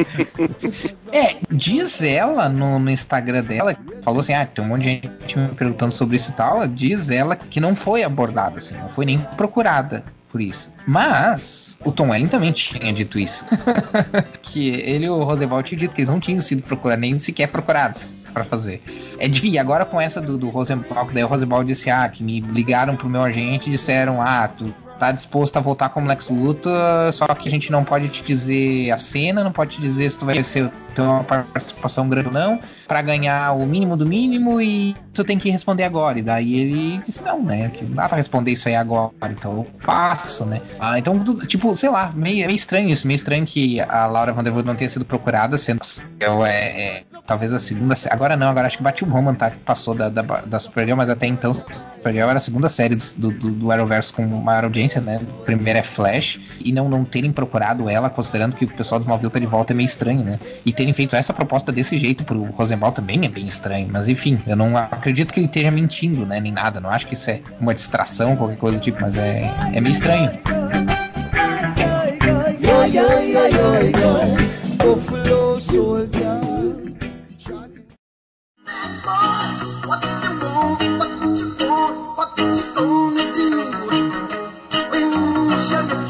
[1.13, 5.39] é, diz ela no, no Instagram dela, falou assim, ah, tem um monte de gente
[5.39, 6.67] me perguntando sobre isso e tal.
[6.67, 10.73] Diz ela que não foi abordada, assim, não foi nem procurada por isso.
[10.87, 13.45] Mas o Tom Welling também tinha dito isso.
[14.41, 17.49] que ele e o Roosevelt tinham dito que eles não tinham sido procurados, nem sequer
[17.49, 18.07] procurados.
[18.33, 18.81] pra fazer.
[19.19, 22.23] É devia, agora com essa do, do Rosenbaum, que daí o Rosenbaum disse, ah, que
[22.23, 26.29] me ligaram pro meu agente e disseram, ah, tu tá disposto a voltar como Lex
[26.29, 30.11] Luthor, só que a gente não pode te dizer a cena, não pode te dizer
[30.11, 34.05] se tu vai ser ter uma participação grande ou não, para ganhar o mínimo do
[34.05, 36.19] mínimo e tu tem que responder agora.
[36.19, 39.53] E daí ele disse, não, né, que não dá pra responder isso aí agora, então
[39.53, 40.61] eu passo, né.
[40.79, 44.67] Ah, então, tipo, sei lá, meio, meio estranho isso, meio estranho que a Laura Vanderwood
[44.67, 48.77] não tenha sido procurada, sendo que é, é, talvez a segunda, agora não, agora acho
[48.77, 52.41] que Batman Roman tá, passou da, da, da Supergirl, mas até então Supergirl era a
[52.41, 55.21] segunda série do, do, do Arrowverse com maior audiência, né?
[55.41, 59.03] A primeira é Flash, e não, não terem procurado ela, considerando que o pessoal do
[59.03, 60.41] Smallville tá de volta, é meio estranho, né?
[60.65, 64.41] E terem feito essa proposta desse jeito pro Rosenbaum também é bem estranho, mas enfim,
[64.47, 66.41] eu não acredito que ele esteja mentindo, né?
[66.41, 69.53] Nem nada, não acho que isso é uma distração, qualquer coisa do tipo, mas é,
[69.75, 70.41] é meio estranho.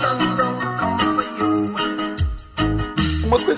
[0.01, 0.40] Sometimes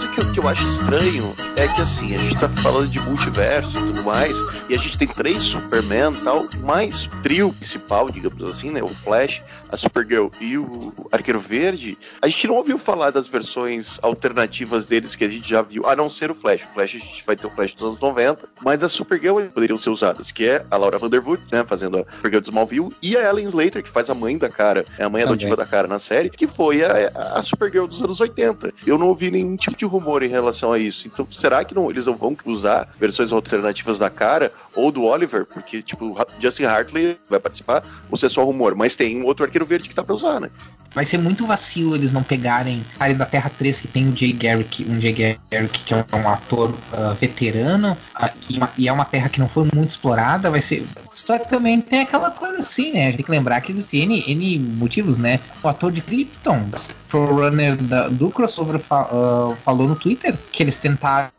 [0.02, 3.78] coisa que, que eu acho estranho é que assim, a gente tá falando de multiverso
[3.78, 4.36] e tudo mais,
[4.68, 8.82] e a gente tem três Superman e tal, mais o trio principal, digamos assim, né?
[8.82, 11.98] O Flash, a Supergirl e o Arqueiro Verde.
[12.20, 15.94] A gente não ouviu falar das versões alternativas deles que a gente já viu, a
[15.94, 16.62] não ser o Flash.
[16.62, 19.78] O Flash a gente vai ter o Flash dos anos 90, mas as Supergirl poderiam
[19.78, 21.64] ser usadas, que é a Laura Vanderwood, né?
[21.64, 24.84] Fazendo a Supergirl de Smallville, e a Ellen Slater, que faz a mãe da cara,
[24.98, 28.20] é a mãe adotiva da cara na série, que foi a, a Supergirl dos anos
[28.20, 28.72] 80.
[28.86, 31.06] Eu não ouvi nenhum tipo de rumor em relação a isso.
[31.06, 35.44] Então, será que não, eles não vão usar versões alternativas da cara ou do Oliver?
[35.46, 38.74] Porque, tipo, Justin Hartley vai participar, ou se é só rumor.
[38.74, 40.50] Mas tem um outro arqueiro verde que tá pra usar, né?
[40.94, 44.32] Vai ser muito vacilo eles não pegarem a da Terra 3 que tem o Jay
[44.32, 47.96] Garrick, um Jay Garrick que é um ator uh, veterano,
[48.40, 50.86] que, e é uma terra que não foi muito explorada, vai ser.
[51.14, 53.02] Só que também tem aquela coisa assim, né?
[53.02, 55.40] A gente tem que lembrar que existem N, N motivos, né?
[55.62, 56.70] O ator de Krypton,
[57.10, 61.30] showrunner da, do crossover, fa, uh, falou no Twitter que eles tentaram,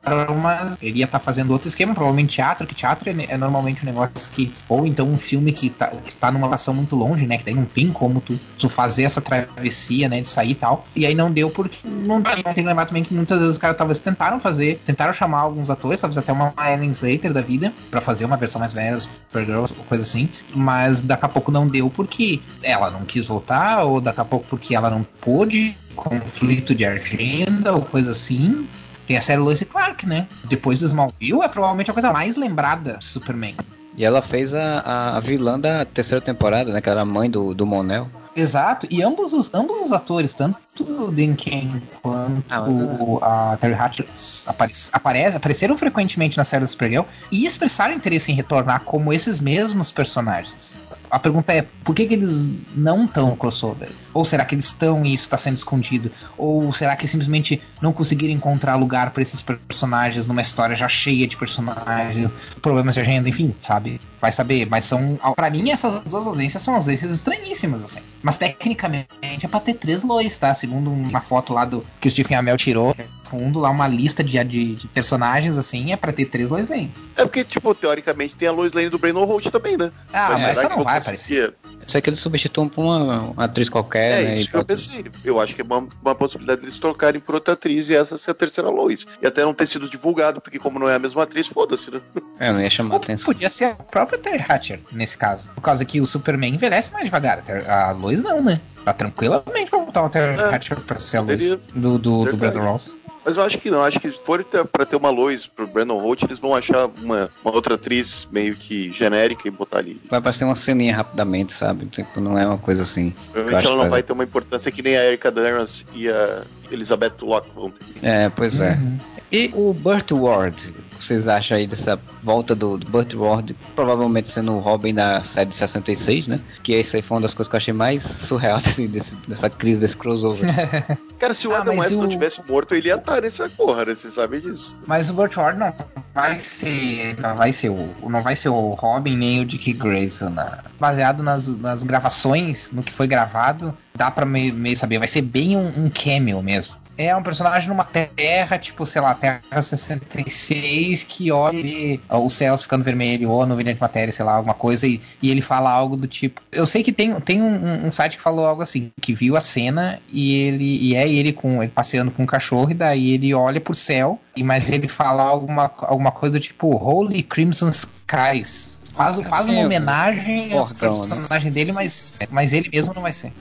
[0.41, 3.83] mas ele ia estar tá fazendo outro esquema, provavelmente teatro, que teatro é, é, normalmente
[3.83, 4.53] um negócio que.
[4.69, 7.37] Ou então um filme que tá, que tá numa relação muito longe, né?
[7.37, 10.21] Que daí não tem como tu, tu fazer essa travessia, né?
[10.21, 10.85] De sair e tal.
[10.95, 13.57] E aí não deu porque não, não tem que lembrar também que muitas vezes os
[13.57, 17.73] caras talvez tentaram fazer, tentaram chamar alguns atores, talvez até uma Ellen Slater da vida,
[17.89, 20.29] para fazer uma versão mais velha, Supergirl, coisa assim.
[20.53, 24.45] Mas daqui a pouco não deu porque ela não quis voltar, ou daqui a pouco
[24.49, 28.67] porque ela não pôde, conflito de agenda ou coisa assim.
[29.05, 30.27] Tem a série Lois Clark, né?
[30.45, 33.55] Depois do Smallville é provavelmente a coisa mais lembrada de Superman.
[33.95, 36.81] E ela fez a, a vilã da terceira temporada, né?
[36.81, 38.09] Que era a mãe do, do Monel.
[38.35, 43.75] Exato, e ambos os, ambos os atores, tanto o Dan Kane quanto ah, a Terry
[43.75, 44.07] Hatcher
[44.47, 49.39] apare, aparece, apareceram frequentemente na série do Supergirl e expressaram interesse em retornar como esses
[49.39, 50.75] mesmos personagens
[51.13, 53.91] a pergunta é por que, que eles não estão crossover?
[54.15, 56.11] Ou será que eles estão e isso está sendo escondido?
[56.35, 61.27] Ou será que simplesmente não conseguiram encontrar lugar para esses personagens numa história já cheia
[61.27, 62.31] de personagens,
[62.63, 64.01] problemas de agenda, enfim, sabe?
[64.19, 64.67] Vai saber.
[64.67, 67.99] Mas são, para mim, essas duas ausências são ausências estranhíssimas, assim.
[68.23, 70.55] Mas tecnicamente é pra ter três Lois, tá?
[70.63, 72.95] Segundo uma foto lá do que o Stephen Amell tirou
[73.25, 77.09] fundo lá uma lista de, de, de personagens, assim, é pra ter três Lois Lanes.
[77.17, 79.91] É porque, tipo, teoricamente tem a Lois Lane do Brandon Holt também, né?
[80.13, 81.53] Ah, mas, mas essa não vai aparecer.
[81.87, 84.37] Isso é que eles substituam por uma, uma atriz qualquer, é, né?
[84.37, 85.05] Isso que eu pensei.
[85.23, 88.31] Eu acho que é uma, uma possibilidade deles trocarem por outra atriz e essa ser
[88.31, 89.05] a terceira Lois.
[89.21, 92.01] E até não ter sido divulgado, porque como não é a mesma atriz, foda-se, né?
[92.39, 93.25] É, não ia chamar atenção.
[93.25, 95.49] Podia ser a própria Terry Hatcher, nesse caso.
[95.55, 97.43] Por causa que o Superman envelhece mais devagar.
[97.67, 98.59] A Lois não, né?
[98.83, 102.37] Tá tranquilamente pra botar o Terry é, Hatcher pra ser a Lois do, do, do
[102.37, 102.95] Brandon Ross.
[103.25, 105.97] Mas eu acho que não, acho que se for pra ter uma Lois pro Brandon
[105.97, 109.99] Holt, eles vão achar uma, uma outra atriz meio que genérica e botar ali.
[110.09, 111.85] Vai aparecer uma ceninha rapidamente, sabe?
[111.85, 113.13] Tipo, não é uma coisa assim.
[113.31, 117.13] Provavelmente ela não vai ter uma importância que nem a Erika Durance e a Elizabeth
[117.21, 117.85] Locke vão ter.
[118.01, 118.73] É, pois é.
[118.73, 118.99] Uhum.
[119.31, 124.53] E o Burt Ward, vocês acham aí dessa volta do, do Burt Ward, provavelmente sendo
[124.53, 126.39] o Robin da série de 66, né?
[126.61, 129.49] Que essa aí foi uma das coisas que eu achei mais surreal assim, desse, dessa
[129.49, 130.49] crise, desse crossover.
[131.19, 132.01] Cara, se o ah, Adam West o...
[132.01, 133.95] não tivesse morto, ele ia estar nessa porra, né?
[133.95, 134.75] Você sabe disso.
[134.85, 135.73] Mas o Burt Ward não
[136.13, 137.19] vai ser.
[137.19, 137.89] Não vai ser o.
[138.09, 140.29] Não vai ser o Robin nem o Dick Grayson.
[140.29, 140.59] Né?
[140.79, 144.99] Baseado nas, nas gravações, no que foi gravado, dá pra meio, meio saber.
[144.99, 149.15] Vai ser bem um, um cameo mesmo É um personagem numa terra, tipo, sei lá,
[149.15, 154.33] Terra 66, que olha e os céus ficando vermelho, ou no de matéria, sei lá,
[154.35, 156.41] alguma coisa, e, e ele fala algo do tipo.
[156.51, 159.41] Eu sei que tem, tem um, um, site que falou algo assim, que viu a
[159.41, 163.33] cena e ele e é ele com ele passeando com um cachorro, e daí ele
[163.33, 168.81] olha pro céu, e mas ele fala alguma, alguma coisa do tipo Holy Crimson Skies.
[168.93, 170.75] Faz, faz uma homenagem ao né?
[170.79, 173.33] personagem dele, mas, mas ele mesmo não vai ser.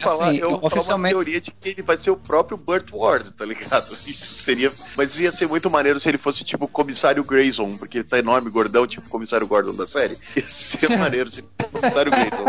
[0.00, 1.14] É falar, assim, eu oficialmente...
[1.14, 3.96] uma teoria de que ele vai ser o próprio Burt Ward, tá ligado?
[4.06, 4.72] Isso seria.
[4.96, 8.18] Mas ia ser muito maneiro se ele fosse tipo o comissário Grayson, porque ele tá
[8.18, 10.18] enorme, gordão, tipo o comissário Gordon da série.
[10.36, 12.44] Ia ser maneiro se o comissário Grayson.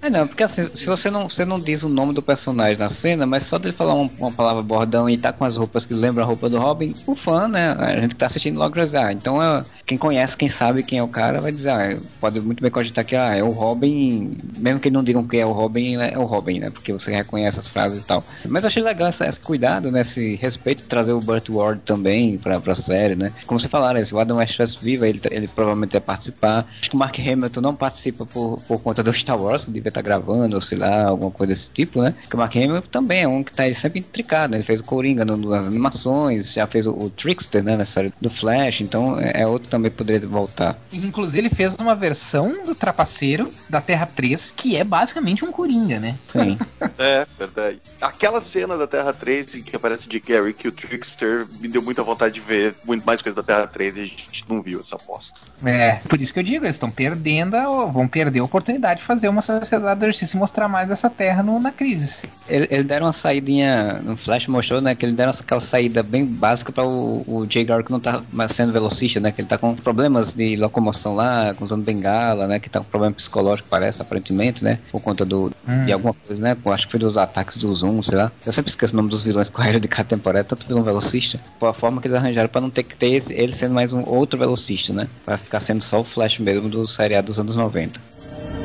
[0.00, 2.88] É não, porque assim, se você não, você não diz o nome do personagem na
[2.88, 5.94] cena, mas só dele falar uma, uma palavra bordão e tá com as roupas que
[5.94, 7.72] lembram a roupa do Robin, o fã, né?
[7.78, 10.82] A gente que tá assistindo logo já diz, ah, então é, quem conhece, quem sabe
[10.82, 13.50] quem é o cara, vai dizer, ah, pode muito bem cogitar que ah, é o
[13.50, 16.70] Robin, mesmo que não digam que é o Robin, é o Robin, né?
[16.70, 18.24] Porque você reconhece as frases e tal.
[18.46, 20.00] Mas eu achei legal esse, esse cuidado, né?
[20.00, 23.32] Esse respeito de trazer o Burt Ward também pra, pra série, né?
[23.46, 24.04] Como você falaram, né?
[24.04, 26.66] se o Adam West viva, ele, ele provavelmente vai participar.
[26.80, 29.88] Acho que o Mark Hamilton não participa por, por conta do Star Wars, que devia
[29.88, 32.14] estar gravando, ou sei lá, alguma coisa desse tipo, né?
[32.20, 34.58] Porque o Mark Hamilton também é um que tá aí sempre intricado, né?
[34.58, 37.76] Ele fez o Coringa no, nas animações, já fez o, o Trickster, né?
[37.76, 40.78] Na série do Flash, então é, é outro também poderia voltar.
[40.92, 45.98] Inclusive, ele fez uma versão do Trapaceiro da Terra 3, que é basicamente um Coringa,
[45.98, 46.16] né?
[46.28, 46.58] Sim.
[46.98, 47.80] é, verdade.
[48.02, 51.80] Aquela cena da Terra 3 em que aparece de Gary, que o Trickster, me deu
[51.80, 54.80] muita vontade de ver muito mais coisa da Terra 3 e a gente não viu
[54.80, 55.40] essa aposta.
[55.64, 57.56] É, por isso que eu digo, eles estão perdendo,
[57.92, 61.42] vão perder a oportunidade de fazer uma sociedade da justiça e mostrar mais essa Terra
[61.42, 62.28] no, na crise.
[62.48, 66.24] Eles ele deram uma saidinha, no Flash mostrou, né, que eles deram aquela saída bem
[66.24, 69.58] básica para o, o Jay Garrick não tá mais sendo velocista, né, que ele tá
[69.58, 74.64] com problemas de locomoção lá, usando bengala, né, que tá com problema psicológico, parece, aparentemente,
[74.64, 75.84] né, por conta do, hum.
[75.84, 78.30] de alguma coisa, né, acho que foi dos ataques do Zoom, sei lá.
[78.46, 81.40] Eu sempre esqueço o nome dos vilões que correram de cada temporada, tanto vilão velocista,
[81.58, 83.92] por a forma que eles arranjaram para não ter que ter esse, ele sendo mais
[83.92, 87.56] um outro velocista, né, para ficar sendo só o Flash mesmo do seriado dos anos
[87.56, 88.00] 90.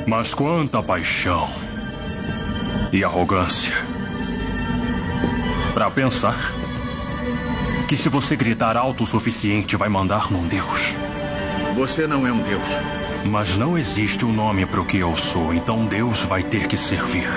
[0.05, 1.49] Mas quanta paixão
[2.91, 3.75] e arrogância.
[5.73, 6.53] Para pensar
[7.87, 10.93] que se você gritar alto o suficiente vai mandar num Deus.
[11.75, 12.63] Você não é um Deus.
[13.25, 16.77] Mas não existe um nome para o que eu sou, então Deus vai ter que
[16.77, 17.27] servir.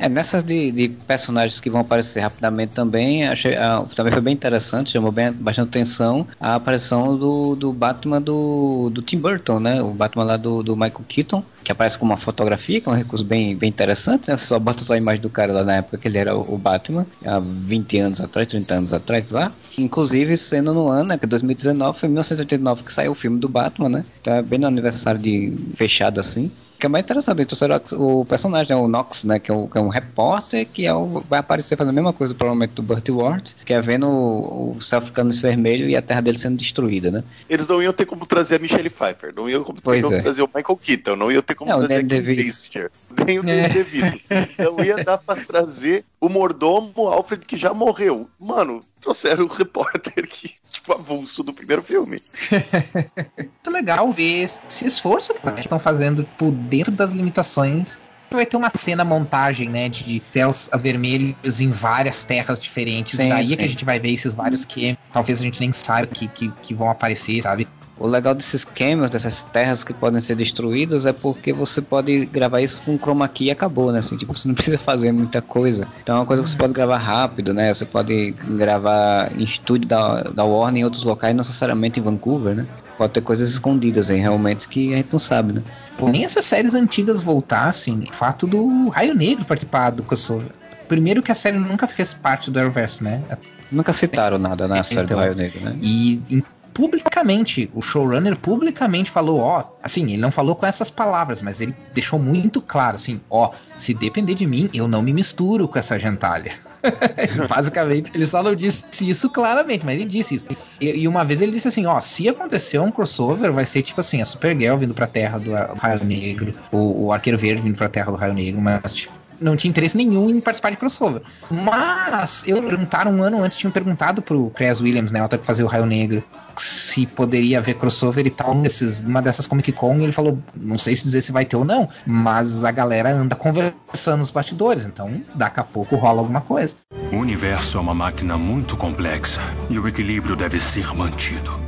[0.00, 4.32] É, nessas de, de, personagens que vão aparecer rapidamente também, achei, ah, também foi bem
[4.32, 9.82] interessante, chamou bem, bastante atenção a aparição do, do Batman do, do Tim Burton, né?
[9.82, 12.94] O Batman lá do, do Michael Keaton, que aparece com uma fotografia, que é um
[12.94, 14.38] recurso bem, bem interessante, né?
[14.38, 16.54] Você só bota só a imagem do cara lá na época que ele era o,
[16.54, 19.52] o Batman, há 20 anos atrás, 30 anos atrás lá.
[19.76, 23.90] Inclusive, sendo no ano, né, que 2019, foi 1989 que saiu o filme do Batman,
[23.90, 24.02] né?
[24.22, 27.42] Então é bem no aniversário de fechado assim que é mais interessante.
[27.42, 30.66] Então, será o personagem, né, o Knox, né, que é, o, que é um repórter
[30.66, 33.80] que é o, vai aparecer fazendo a mesma coisa, provavelmente, do Burt Ward, que é
[33.80, 37.22] vendo o, o céu ficando vermelho e a terra dele sendo destruída, né?
[37.48, 40.22] Eles não iam ter como trazer a Michelle Pfeiffer, não iam ter como é.
[40.22, 42.90] trazer o Michael Keaton, não iam ter como não, trazer o Basinger,
[43.26, 43.68] nem o Danny é.
[43.68, 44.18] DeVito.
[44.30, 48.28] Então ia dar pra trazer o mordomo Alfred que já morreu.
[48.38, 52.22] Mano, trouxeram o repórter que, tipo, avulso do primeiro filme.
[53.38, 57.98] Muito legal ver esse esforço que estão fazendo por dentro das limitações
[58.30, 63.18] vai ter uma cena montagem, né, de céus vermelhos em várias terras diferentes.
[63.18, 65.72] Sim, Daí é que a gente vai ver esses vários que talvez a gente nem
[65.72, 67.66] saiba que, que, que vão aparecer, sabe?
[68.00, 72.62] O legal desses cameos, dessas terras que podem ser destruídas, é porque você pode gravar
[72.62, 73.98] isso com chroma key e acabou, né?
[73.98, 75.86] Assim, tipo, você não precisa fazer muita coisa.
[76.02, 77.74] Então é uma coisa que você pode gravar rápido, né?
[77.74, 82.56] Você pode gravar em estúdio da, da Warner em outros locais, não necessariamente em Vancouver,
[82.56, 82.66] né?
[82.96, 85.62] Pode ter coisas escondidas aí, realmente, que a gente não sabe, né?
[86.00, 88.04] Nem essas séries antigas voltassem.
[88.10, 90.48] O fato do Raio Negro participar do Crossover.
[90.88, 93.22] Primeiro que a série nunca fez parte do Arrowverse, né?
[93.70, 95.76] Nunca citaram nada na série então, do Raio Negro, né?
[95.82, 101.60] E publicamente, o showrunner publicamente falou, ó, assim, ele não falou com essas palavras, mas
[101.60, 105.78] ele deixou muito claro, assim, ó, se depender de mim, eu não me misturo com
[105.78, 106.52] essa gentalha.
[107.48, 110.46] Basicamente, ele só não disse isso claramente, mas ele disse isso.
[110.80, 114.00] E, e, uma vez ele disse assim, ó, se acontecer um crossover, vai ser tipo
[114.00, 117.76] assim, a Supergirl vindo pra Terra do, do Raio Negro, o, o Arqueiro Verde vindo
[117.76, 121.22] pra Terra do Raio Negro, mas tipo, não tinha interesse nenhum em participar de crossover.
[121.50, 125.64] Mas eu perguntaram um ano antes, tinham perguntado pro Chris Williams, né, o que fazia
[125.64, 126.22] o Raio Negro,
[126.56, 130.96] se poderia haver crossover e tal nesses, numa dessas Comic Con, ele falou, não sei
[130.96, 135.20] se dizer se vai ter ou não, mas a galera anda conversando nos bastidores, então
[135.34, 136.74] daqui a pouco rola alguma coisa.
[137.12, 141.60] O universo é uma máquina muito complexa e o equilíbrio deve ser mantido.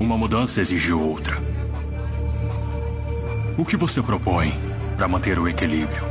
[0.00, 1.36] Uma mudança exige outra.
[3.56, 4.52] O que você propõe
[4.98, 6.02] para manter o equilíbrio.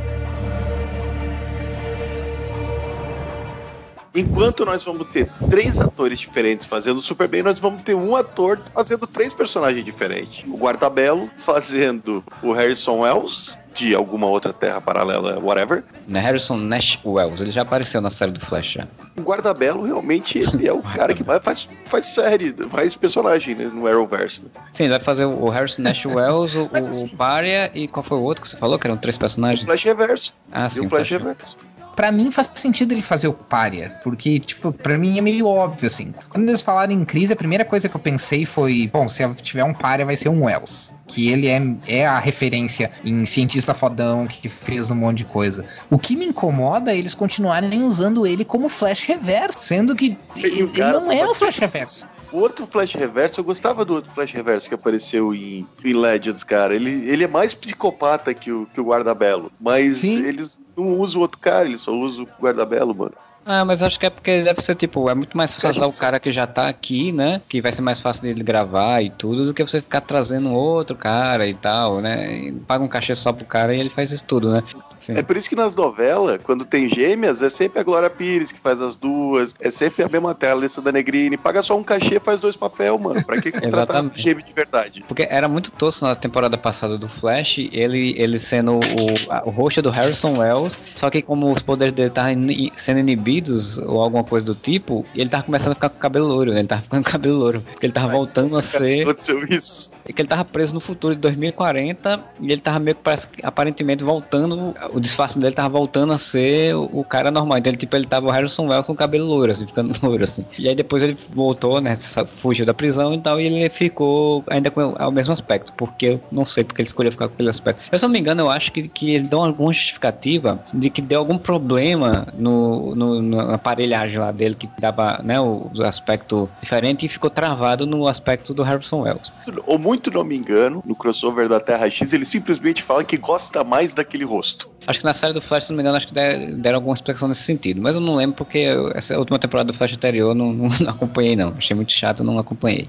[4.14, 8.58] Enquanto nós vamos ter três atores diferentes fazendo super bem, nós vamos ter um ator
[8.74, 10.42] fazendo três personagens diferentes.
[10.48, 15.84] O Guardabelo fazendo o Harrison Wells, de alguma outra terra paralela, whatever.
[16.06, 18.88] Né, Harrison Nash Wells, ele já apareceu na série do Flash já.
[19.16, 23.86] O Guardabelo realmente ele é o cara que faz, faz série, faz personagem né, no
[23.86, 24.42] Arrowverse.
[24.42, 24.50] Né?
[24.72, 28.18] Sim, ele vai fazer o Harrison Nash Wells, o, assim, o Paria e qual foi
[28.18, 29.62] o outro que você falou, que eram três personagens?
[29.62, 30.34] O Flash Reverso.
[30.50, 30.86] Ah, e sim.
[30.86, 31.67] o Flash Reverso
[31.98, 35.88] para mim faz sentido ele fazer o párea, porque, tipo, para mim é meio óbvio,
[35.88, 36.14] assim.
[36.28, 39.64] Quando eles falaram em crise, a primeira coisa que eu pensei foi, bom, se tiver
[39.64, 40.94] um párea, vai ser um Wells.
[41.08, 45.64] Que ele é, é a referência em cientista fodão que fez um monte de coisa.
[45.90, 50.70] O que me incomoda é eles continuarem usando ele como Flash Reverso, sendo que ele
[50.76, 52.06] não é o Flash Reverso.
[52.30, 56.44] O outro Flash Reverso, eu gostava do outro Flash Reverso que apareceu em, em Legends,
[56.44, 56.76] cara.
[56.76, 59.50] Ele, ele é mais psicopata que o, que o Guardabelo.
[59.58, 60.24] Mas Sim.
[60.24, 63.12] eles não usam o outro cara, eles só usam o Guardabelo, mano.
[63.50, 65.98] Ah, mas acho que é porque deve ser tipo, é muito mais fácil usar o
[65.98, 67.40] cara que já tá aqui, né?
[67.48, 70.94] Que vai ser mais fácil dele gravar e tudo, do que você ficar trazendo outro
[70.94, 72.52] cara e tal, né?
[72.66, 74.62] paga um cachê só pro cara e ele faz isso tudo, né?
[75.00, 75.14] Sim.
[75.14, 78.60] É por isso que nas novelas, quando tem gêmeas, é sempre a Glória Pires que
[78.60, 82.18] faz as duas, é sempre a mesma tela, Alessa da Negrini, paga só um cachê
[82.18, 83.24] faz dois papel, mano.
[83.24, 85.04] Pra que contratar gêmeo de verdade?
[85.06, 89.80] Porque era muito tosco na temporada passada do Flash, ele, ele sendo o, o rosto
[89.80, 92.34] do Harrison Wells, só que como os poderes dele estavam
[92.76, 96.52] sendo inibidos ou alguma coisa do tipo, ele tava começando a ficar com cabelo louro,
[96.52, 96.60] né?
[96.60, 99.02] ele tava ficando com cabelo louro, porque ele tava voltando a ser...
[99.02, 99.92] Aconteceu isso.
[100.06, 103.28] E que ele tava preso no futuro de 2040 e ele tava meio que parece,
[103.42, 107.58] aparentemente voltando o disfarce dele tava voltando a ser o, cara normal.
[107.58, 110.24] Então ele, tipo, ele tava o Harrison Wells com o cabelo louro, assim, ficando louro,
[110.24, 110.44] assim.
[110.58, 111.96] E aí depois ele voltou, né,
[112.40, 116.20] fugiu da prisão e tal, e ele ficou ainda com o mesmo aspecto, porque eu
[116.30, 117.82] não sei porque ele escolheu ficar com aquele aspecto.
[117.90, 121.02] Eu, se não me engano, eu acho que, que ele deu alguma justificativa de que
[121.02, 126.48] deu algum problema no, no, na aparelhagem lá dele, que dava, né, o, o aspecto
[126.60, 129.32] diferente e ficou travado no aspecto do Harrison Wells.
[129.66, 133.64] Ou muito não me engano, no crossover da Terra X, ele simplesmente fala que gosta
[133.64, 134.70] mais daquele rosto.
[134.86, 137.28] Acho que na série do Flash, se não me engano, acho que deram alguma explicação
[137.28, 137.80] nesse sentido.
[137.80, 141.36] Mas eu não lembro porque essa última temporada do Flash anterior não, não, não acompanhei,
[141.36, 141.54] não.
[141.58, 142.88] Achei muito chato, não acompanhei.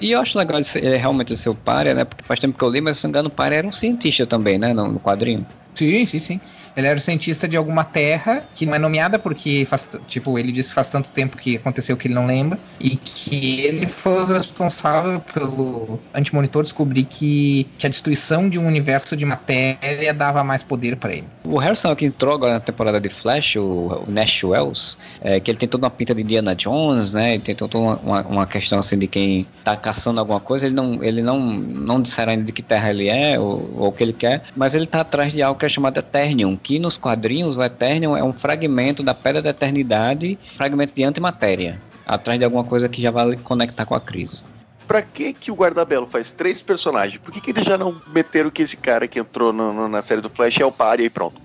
[0.00, 2.04] E eu acho legal ele, ele realmente ser o Pária, né?
[2.04, 3.72] Porque faz tempo que eu li, mas se não me engano, o Pária era um
[3.72, 4.74] cientista também, né?
[4.74, 5.46] No, no quadrinho.
[5.74, 6.40] Sim, sim, sim.
[6.76, 10.52] Ele era o cientista de alguma terra que não é nomeada porque faz, tipo, ele
[10.52, 14.24] disse que faz tanto tempo que aconteceu que ele não lembra e que ele foi
[14.26, 20.62] responsável pelo antimonitor descobrir que, que a destruição de um universo de matéria dava mais
[20.62, 21.24] poder para ele.
[21.44, 25.50] O Harrison que entrou agora na temporada de Flash, o, o Nash Wells, é, que
[25.50, 27.34] ele tem toda uma pinta de Indiana Jones, né?
[27.34, 30.74] Ele tem toda uma, uma, uma, questão assim de quem tá caçando alguma coisa, ele
[30.74, 34.02] não, ele não, não disseram ainda de que terra ele é ou, ou o que
[34.02, 37.56] ele quer, mas ele tá atrás de algo que é chamado Eternium, aqui nos quadrinhos
[37.56, 42.62] o Eternium é um fragmento da Pedra da Eternidade, fragmento de antimatéria, atrás de alguma
[42.62, 44.42] coisa que já vai conectar com a crise.
[44.86, 47.16] Pra que que o Guardabelo faz três personagens?
[47.16, 50.02] Por que, que eles já não meteram que esse cara que entrou no, no, na
[50.02, 51.40] série do Flash é o Pari e pronto?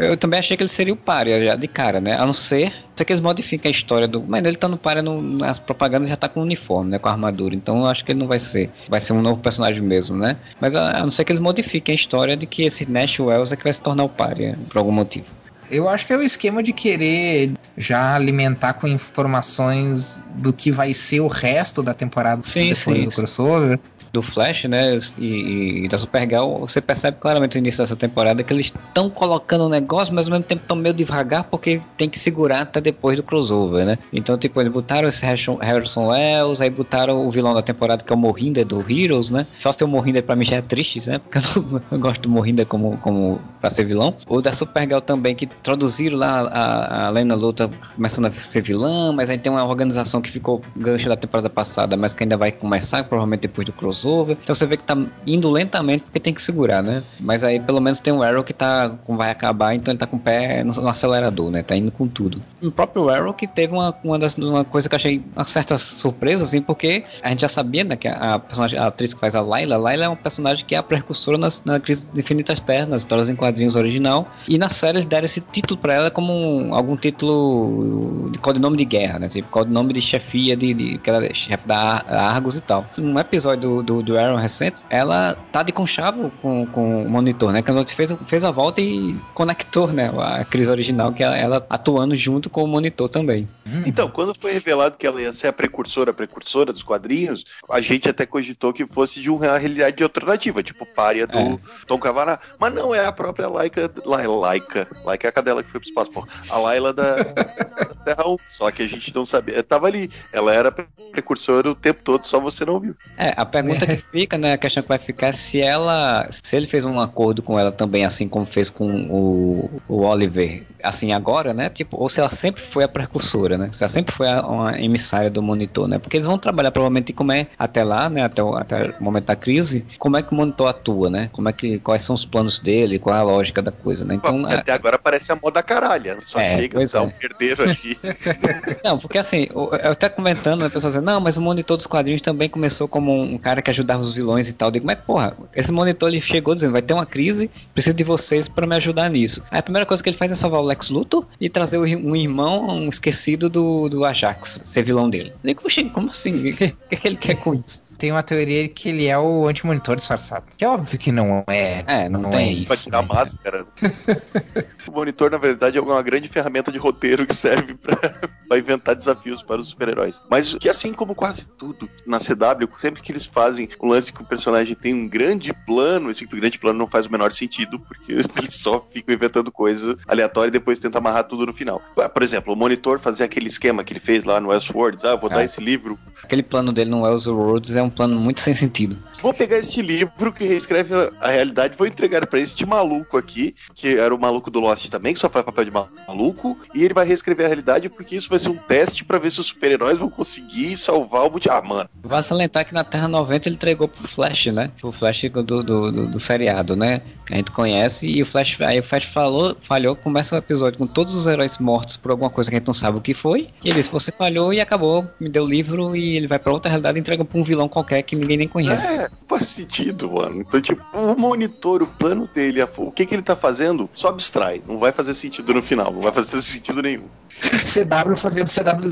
[0.00, 2.14] Eu também achei que ele seria o Pária já de cara, né?
[2.14, 4.22] A não ser, sei que eles modificam a história do.
[4.26, 6.98] Mas ele tá no Pária no, nas propagandas já tá com o uniforme, né?
[6.98, 7.54] Com a armadura.
[7.54, 8.70] Então eu acho que ele não vai ser.
[8.88, 10.36] Vai ser um novo personagem mesmo, né?
[10.60, 13.52] Mas a, a não ser que eles modifiquem a história de que esse Nash Wells
[13.52, 15.26] é que vai se tornar o Pária, por algum motivo.
[15.70, 20.94] Eu acho que é o esquema de querer já alimentar com informações do que vai
[20.94, 23.04] ser o resto da temporada sim, depois sim.
[23.04, 23.78] do crossover
[24.12, 28.52] do Flash, né, e, e da Supergirl, você percebe claramente no início dessa temporada que
[28.52, 32.18] eles estão colocando um negócio, mas ao mesmo tempo estão meio devagar porque tem que
[32.18, 33.98] segurar até depois do crossover, né?
[34.12, 38.16] Então, tipo, eles botaram esse Harrison Wells, aí botaram o vilão da temporada que é
[38.16, 39.46] o Morrinda do Heroes, né?
[39.58, 41.18] Só ser o Morrinda pra mim já é triste, né?
[41.18, 44.14] Porque eu não, eu gosto do Morrinda como, como pra ser vilão.
[44.26, 49.12] O da Supergirl também, que introduziram lá a, a Lena Luta começando a ser vilã,
[49.12, 52.52] mas aí tem uma organização que ficou gancho da temporada passada, mas que ainda vai
[52.52, 54.36] começar, provavelmente depois do crossover crossover.
[54.42, 54.96] Então você vê que tá
[55.26, 57.02] indo lentamente porque tem que segurar, né?
[57.20, 60.16] Mas aí pelo menos tem o Arrow que tá vai acabar, então ele tá com
[60.16, 61.62] o pé no, no acelerador, né?
[61.62, 62.42] Tá indo com tudo.
[62.62, 66.44] O próprio Arrow que teve uma, uma, das, uma coisa que achei uma certa surpresa,
[66.44, 69.34] assim, porque a gente já sabia, né, que a, a personagem, a atriz que faz
[69.34, 72.20] a Layla, a Layla é uma personagem que é a precursora nas, na crise de
[72.20, 74.28] Infinitas Terras, nas histórias em quadrinhos original.
[74.46, 78.76] E na série eles deram esse título pra ela como um, algum título de codinome
[78.76, 79.28] de guerra, né?
[79.28, 82.86] Tipo, codinome de chefia de, de que era chefe da Argos e tal.
[82.98, 87.62] Um episódio do, do, Aaron recente, ela tá de conchavo com, com o monitor, né?
[87.62, 90.12] Que a fez, fez a volta e conectou, né?
[90.18, 93.48] A crise original, que ela, ela atuando junto com o monitor também.
[93.66, 93.84] Hum.
[93.86, 97.80] Então, quando foi revelado que ela ia ser a precursora, a precursora dos quadrinhos, a
[97.80, 101.58] gente até cogitou que fosse de uma realidade alternativa, tipo párea do é.
[101.86, 102.38] Tom Cavana.
[102.58, 103.90] Mas não, é a própria Laika.
[104.04, 104.86] La, Laika.
[105.02, 106.26] Laika é a cadela que foi pro espaço, pô.
[106.50, 107.16] A Laila da,
[108.04, 109.62] Terra 1, só que a gente não sabia.
[109.62, 110.10] Tava ali.
[110.32, 110.70] Ela era
[111.10, 112.94] precursora o tempo todo, só você não viu.
[113.16, 116.56] É, a pergunta que fica, né, a questão que vai ficar é se ela, se
[116.56, 121.12] ele fez um acordo com ela também, assim como fez com o, o Oliver, assim
[121.12, 124.28] agora, né, tipo, ou se ela sempre foi a precursora, né, se ela sempre foi
[124.28, 128.08] a, uma emissária do monitor, né, porque eles vão trabalhar provavelmente como é até lá,
[128.08, 131.30] né, até o, até o momento da crise, como é que o monitor atua, né,
[131.32, 134.14] como é que, quais são os planos dele, qual é a lógica da coisa, né,
[134.14, 134.42] então...
[134.42, 134.74] Pô, até a...
[134.74, 137.02] agora parece a moda caralha, só é, chega, dá é.
[137.02, 137.98] um herdeiro aqui.
[138.84, 142.22] não, porque assim, eu até comentando, a pessoa dizendo, não, mas o monitor dos quadrinhos
[142.22, 144.68] também começou como um cara que ajudava os vilões e tal.
[144.68, 148.04] Eu digo, mas porra, esse monitor ele chegou dizendo, vai ter uma crise, preciso de
[148.04, 149.42] vocês para me ajudar nisso.
[149.50, 152.16] Aí a primeira coisa que ele faz é salvar o Lex Luthor e trazer um
[152.16, 155.32] irmão um esquecido do, do Ajax, ser vilão dele.
[155.42, 156.48] Eu digo, como assim?
[156.48, 157.82] O que, que ele quer com isso?
[157.98, 160.46] Tem uma teoria que ele é o anti-monitor disfarçado.
[160.56, 161.84] Que é óbvio que não é.
[161.86, 162.68] É, não, não é isso.
[162.68, 163.08] Pra tirar né?
[163.12, 163.66] máscara.
[164.86, 167.98] o monitor, na verdade, é uma grande ferramenta de roteiro que serve pra,
[168.56, 170.22] inventar desafios para os super-heróis.
[170.30, 174.22] Mas que assim como quase tudo na CW, sempre que eles fazem um lance que
[174.22, 178.12] o personagem tem um grande plano, esse grande plano não faz o menor sentido, porque
[178.38, 181.82] eles só ficam inventando coisas aleatórias e depois tentam amarrar tudo no final.
[181.94, 185.18] Por exemplo, o monitor fazer aquele esquema que ele fez lá no Elseworlds, ah, eu
[185.18, 185.34] vou é.
[185.34, 185.98] dar esse livro.
[186.22, 188.96] Aquele plano dele no Elseworlds é um plano muito sem sentido.
[189.20, 193.98] Vou pegar esse livro que reescreve a realidade, vou entregar para este maluco aqui, que
[193.98, 197.04] era o maluco do Lost também, que só faz papel de maluco, e ele vai
[197.04, 200.08] reescrever a realidade porque isso vai ser um teste para ver se os super-heróis vão
[200.08, 201.48] conseguir salvar o mundo.
[201.50, 201.88] Ah, mano.
[202.02, 204.70] Vai salientar que na Terra 90 ele entregou pro Flash, né?
[204.82, 207.00] O Flash do, do, do, do seriado, né?
[207.26, 210.78] Que a gente conhece, e o Flash, aí o Flash falou, falhou, começa o episódio
[210.78, 213.14] com todos os heróis mortos por alguma coisa que a gente não sabe o que
[213.14, 216.38] foi, e ele disse, você falhou e acabou, me deu o livro, e ele vai
[216.38, 218.86] para outra realidade e entrega pra um vilão qualquer que ninguém nem conhece.
[218.86, 220.40] É, faz sentido, mano.
[220.40, 224.62] Então, tipo, o monitor, o plano dele, o que, que ele tá fazendo, só abstrai.
[224.66, 227.06] Não vai fazer sentido no final, não vai fazer sentido nenhum.
[227.38, 228.90] CW fazendo CW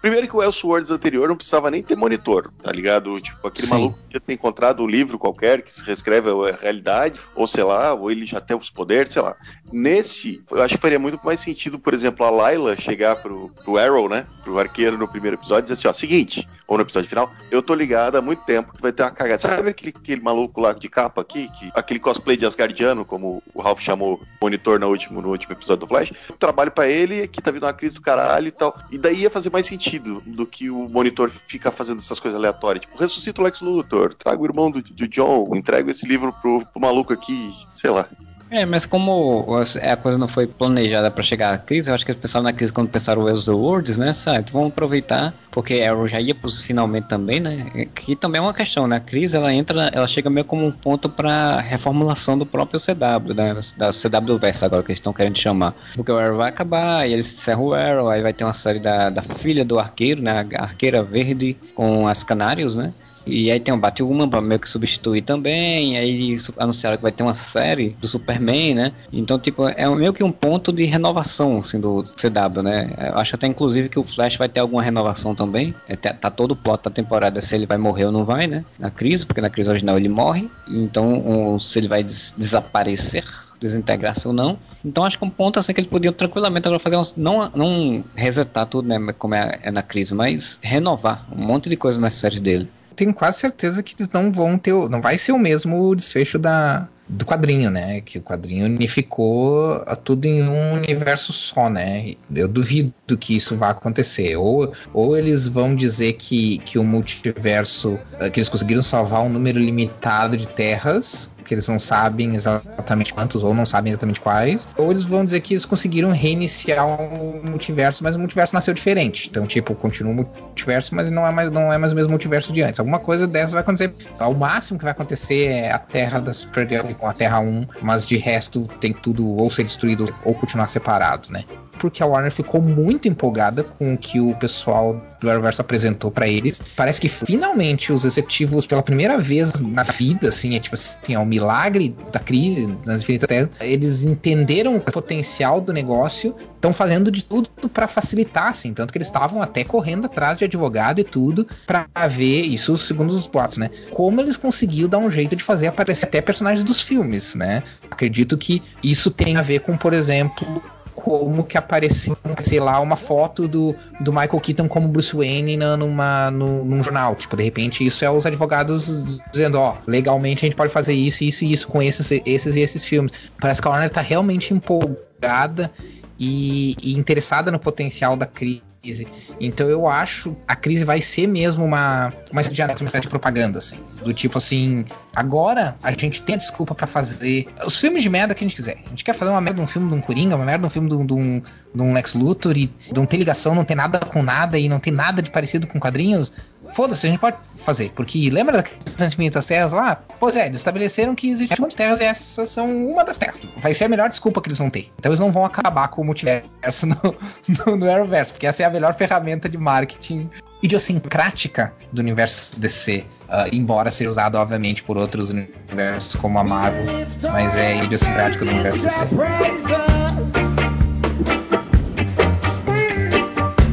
[0.00, 3.20] Primeiro que o Elseworlds anterior não precisava nem ter monitor, tá ligado?
[3.20, 3.72] Tipo, aquele Sim.
[3.74, 7.92] maluco que ter encontrado um livro qualquer que se reescreve a realidade, ou sei lá,
[7.92, 9.36] ou ele já tem os poderes, sei lá.
[9.70, 13.76] Nesse, eu acho que faria muito mais sentido, por exemplo, a Layla chegar pro, pro
[13.76, 14.26] Arrow, né?
[14.42, 17.62] Pro arqueiro no primeiro episódio e dizer assim, ó, seguinte, ou no episódio final, eu
[17.62, 19.38] tô ligado há muito tempo que vai ter uma cagada.
[19.38, 23.60] Sabe aquele, aquele maluco lá de capa aqui, que, aquele cosplay de Asgardiano, como o
[23.60, 26.12] Ralph chamou monitor no último, no último episódio do Flash?
[26.28, 28.76] Eu trabalho para ele, aqui tá vindo uma crise do caralho e tal.
[28.90, 32.82] E daí ia fazer mais sentido do que o monitor ficar fazendo essas coisas aleatórias.
[32.82, 36.64] Tipo, ressuscita o Lex Luthor, trago o irmão do, do John, entrego esse livro pro,
[36.64, 38.08] pro maluco aqui, sei lá.
[38.50, 39.46] É, mas como
[39.80, 42.52] a coisa não foi planejada para chegar à crise, eu acho que eles pensaram na
[42.52, 44.12] crise quando pensaram os Worlds, né?
[44.12, 44.50] Sabe?
[44.50, 47.86] Vamos aproveitar, porque Arrow já ia pros finalmente também, né?
[47.94, 48.96] Que também é uma questão, né?
[48.96, 53.34] A crise ela entra, ela chega meio como um ponto para reformulação do próprio CW,
[53.34, 53.54] né?
[53.76, 55.72] Da CW Versa agora que eles estão querendo chamar.
[55.94, 58.80] Porque o Arrow vai acabar, e eles encerram o Arrow, aí vai ter uma série
[58.80, 60.44] da, da filha do arqueiro, né?
[60.58, 62.92] A arqueira verde com as canários, né?
[63.30, 65.96] E aí tem o Batwoman pra meio que substituir também.
[65.96, 68.92] aí anunciaram que vai ter uma série do Superman, né?
[69.12, 72.90] Então, tipo, é meio que um ponto de renovação, assim, do CW, né?
[72.98, 75.74] Eu acho até, inclusive, que o Flash vai ter alguma renovação também.
[75.88, 78.46] É, tá, tá todo o plot da temporada se ele vai morrer ou não vai,
[78.46, 78.64] né?
[78.78, 80.50] Na crise, porque na crise original ele morre.
[80.68, 83.24] Então, se ele vai des desaparecer
[83.60, 84.58] desintegrar-se ou não.
[84.84, 88.02] Então acho que um ponto assim que eles podiam tranquilamente agora fazer uns, não, não
[88.14, 92.14] resetar tudo, né, como é, é, na crise, mas renovar um monte de coisa nas
[92.14, 92.68] séries dele
[93.00, 94.74] tenho quase certeza que eles não vão ter.
[94.90, 98.02] Não vai ser o mesmo desfecho da, do quadrinho, né?
[98.02, 102.12] Que o quadrinho unificou tudo em um universo só, né?
[102.34, 104.36] Eu duvido que isso vá acontecer.
[104.36, 107.98] Ou, ou eles vão dizer que, que o multiverso.
[108.34, 113.42] que eles conseguiram salvar um número limitado de terras que eles não sabem exatamente quantos,
[113.42, 118.04] ou não sabem exatamente quais, ou eles vão dizer que eles conseguiram reiniciar o multiverso,
[118.04, 119.28] mas o multiverso nasceu diferente.
[119.28, 122.52] Então, tipo, continua o multiverso, mas não é mais, não é mais o mesmo multiverso
[122.52, 122.78] de antes.
[122.78, 123.92] Alguma coisa dessa vai acontecer.
[124.20, 128.06] O máximo que vai acontecer é a Terra da Supergirl com a Terra 1, mas
[128.06, 131.42] de resto tem tudo ou ser destruído ou continuar separado, né?
[131.80, 136.28] Porque a Warner ficou muito empolgada com o que o pessoal do Arrowverse apresentou para
[136.28, 136.60] eles.
[136.76, 141.18] Parece que finalmente os executivos, pela primeira vez na vida, assim, é tipo assim, é
[141.18, 147.10] um milagre da crise nas Infinitas Terras, eles entenderam o potencial do negócio, estão fazendo
[147.10, 151.04] de tudo para facilitar, assim, tanto que eles estavam até correndo atrás de advogado e
[151.04, 153.70] tudo para ver isso segundo os boatos, né?
[153.90, 157.62] Como eles conseguiram dar um jeito de fazer aparecer até personagens dos filmes, né?
[157.90, 160.62] Acredito que isso tem a ver com, por exemplo,
[161.02, 165.76] como que apareceu, sei lá, uma foto do, do Michael Keaton como Bruce Wayne na,
[165.76, 167.14] numa, no, num jornal.
[167.14, 171.24] Tipo, de repente, isso é os advogados dizendo, ó, legalmente a gente pode fazer isso,
[171.24, 173.12] isso e isso com esses, esses e esses filmes.
[173.40, 175.70] Parece que a Warner tá realmente empolgada
[176.18, 179.06] e, e interessada no potencial da crise crise.
[179.40, 184.12] Então eu acho a crise vai ser mesmo uma uma espécie de propaganda assim, do
[184.12, 188.44] tipo assim, agora a gente tem a desculpa para fazer os filmes de merda que
[188.44, 188.78] a gente quiser.
[188.86, 190.66] A gente quer fazer uma merda de um filme de um Coringa, uma merda de
[190.66, 191.42] um filme de um, de um,
[191.74, 194.80] de um Lex Luthor e não tem ligação, não tem nada com nada e não
[194.80, 196.32] tem nada de parecido com quadrinhos.
[196.72, 197.90] Foda-se, a gente pode fazer.
[197.94, 198.64] Porque lembra
[198.98, 200.00] das infinitas terras lá?
[200.18, 203.40] Pois é, eles estabeleceram que existem muitas terras e essas são uma das terras.
[203.58, 204.90] Vai ser a melhor desculpa que eles vão ter.
[204.98, 206.96] Então eles não vão acabar com o multiverso no,
[207.66, 210.30] no, no Arrowverse, porque essa é a melhor ferramenta de marketing
[210.62, 216.84] idiosincrática do universo DC, uh, embora seja usado, obviamente, por outros universos como a Marvel,
[217.32, 219.06] mas é idiosincrática do universo DC.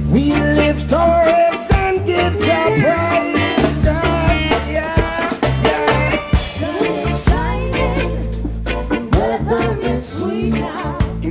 [0.10, 1.47] We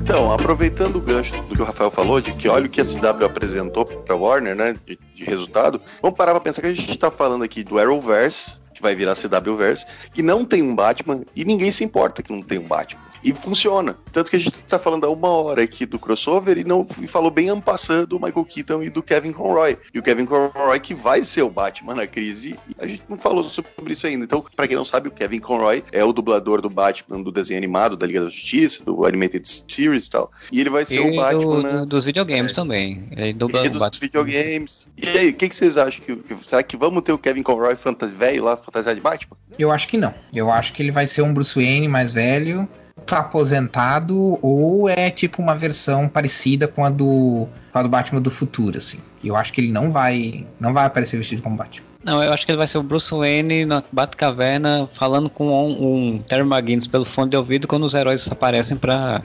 [0.07, 2.85] Então, aproveitando o gancho do que o Rafael falou, de que olha o que a
[2.85, 6.93] CW apresentou para Warner, né, de, de, resultado, vamos parar para pensar que a gente
[6.93, 9.85] está falando aqui do Arrowverse, que vai virar CW-verse,
[10.15, 13.03] que não tem um Batman e ninguém se importa que não tem um Batman.
[13.27, 13.97] E funciona.
[14.13, 17.09] Tanto que a gente tá falando há uma hora aqui do crossover e não e
[17.09, 19.77] falou bem ampassando do Michael Keaton e do Kevin Conroy.
[19.93, 22.57] E o Kevin Conroy que vai ser o Batman na crise.
[22.79, 24.25] A gente não falou sobre isso ainda.
[24.25, 27.59] Então, para quem não sabe, o Kevin Conroy é o dublador do Batman do desenho
[27.59, 30.31] animado da Liga da Justiça, do Animated Series e tal.
[30.53, 31.41] E ele vai ser e o Batman.
[31.41, 31.73] Do, né?
[31.81, 32.55] do, dos videogames é.
[32.55, 33.09] também.
[33.11, 34.01] Ele dubla e dos Batman.
[34.01, 34.87] videogames.
[34.97, 36.01] E aí, o que, que, vocês acham?
[36.01, 37.75] Que, que, será que vamos ter o Kevin Conroy
[38.17, 39.37] velho lá, fantasia de Batman?
[39.59, 40.15] Eu acho que não.
[40.33, 42.69] Eu acho que ele vai ser um Bruce Wayne mais velho
[43.07, 48.21] tá aposentado ou é tipo uma versão parecida com a do, com a do Batman
[48.21, 48.99] do futuro, assim.
[49.25, 51.87] Eu acho que ele não vai não vai aparecer vestido como Batman.
[52.07, 56.15] Não, eu acho que ele vai ser o Bruce Wayne na Batcaverna falando com um,
[56.15, 59.23] um Terry McGinnis pelo fone de ouvido quando os heróis aparecem para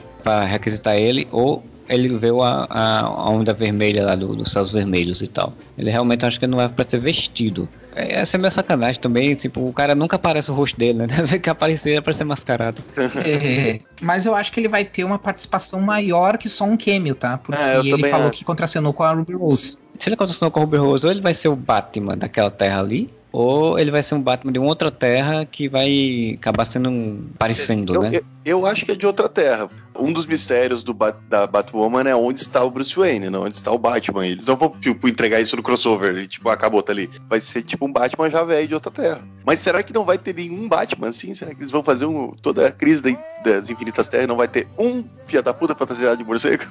[0.48, 1.62] requisitar ele ou
[1.94, 5.52] ele vê a, a, onda vermelha lá do, dos céus vermelhos e tal.
[5.76, 7.68] Ele realmente acho que não vai para ser vestido.
[7.94, 11.06] É, essa é meio sacanagem também, tipo, o cara nunca aparece o rosto dele, né?
[11.14, 12.82] Deve que aparecer é pra ser mascarado.
[13.24, 17.14] É, mas eu acho que ele vai ter uma participação maior que só um cameo,
[17.14, 17.38] tá?
[17.38, 19.78] Porque é, ele falou que contracenou com a Ruby Rose.
[19.98, 22.80] Se ele contracenou com a Ruby Rose, ou ele vai ser o Batman daquela terra
[22.80, 26.90] ali, ou ele vai ser um Batman de uma outra terra que vai acabar sendo
[26.90, 28.10] um, parecendo, eu, né?
[28.14, 29.68] Eu, eu, acho que é de outra terra.
[29.98, 33.56] Um dos mistérios do Bat, da Batwoman é onde está o Bruce Wayne, não onde
[33.56, 34.26] está o Batman.
[34.26, 37.10] Eles não vão, tipo, entregar isso no crossover, e, tipo, acabou, tá ali.
[37.28, 39.22] Vai ser, tipo, um Batman já velho de outra terra.
[39.44, 41.34] Mas será que não vai ter nenhum Batman, assim?
[41.34, 43.02] Será que eles vão fazer um, toda a crise
[43.44, 46.64] das Infinitas Terras não vai ter um fia da puta fantasiado de morcego?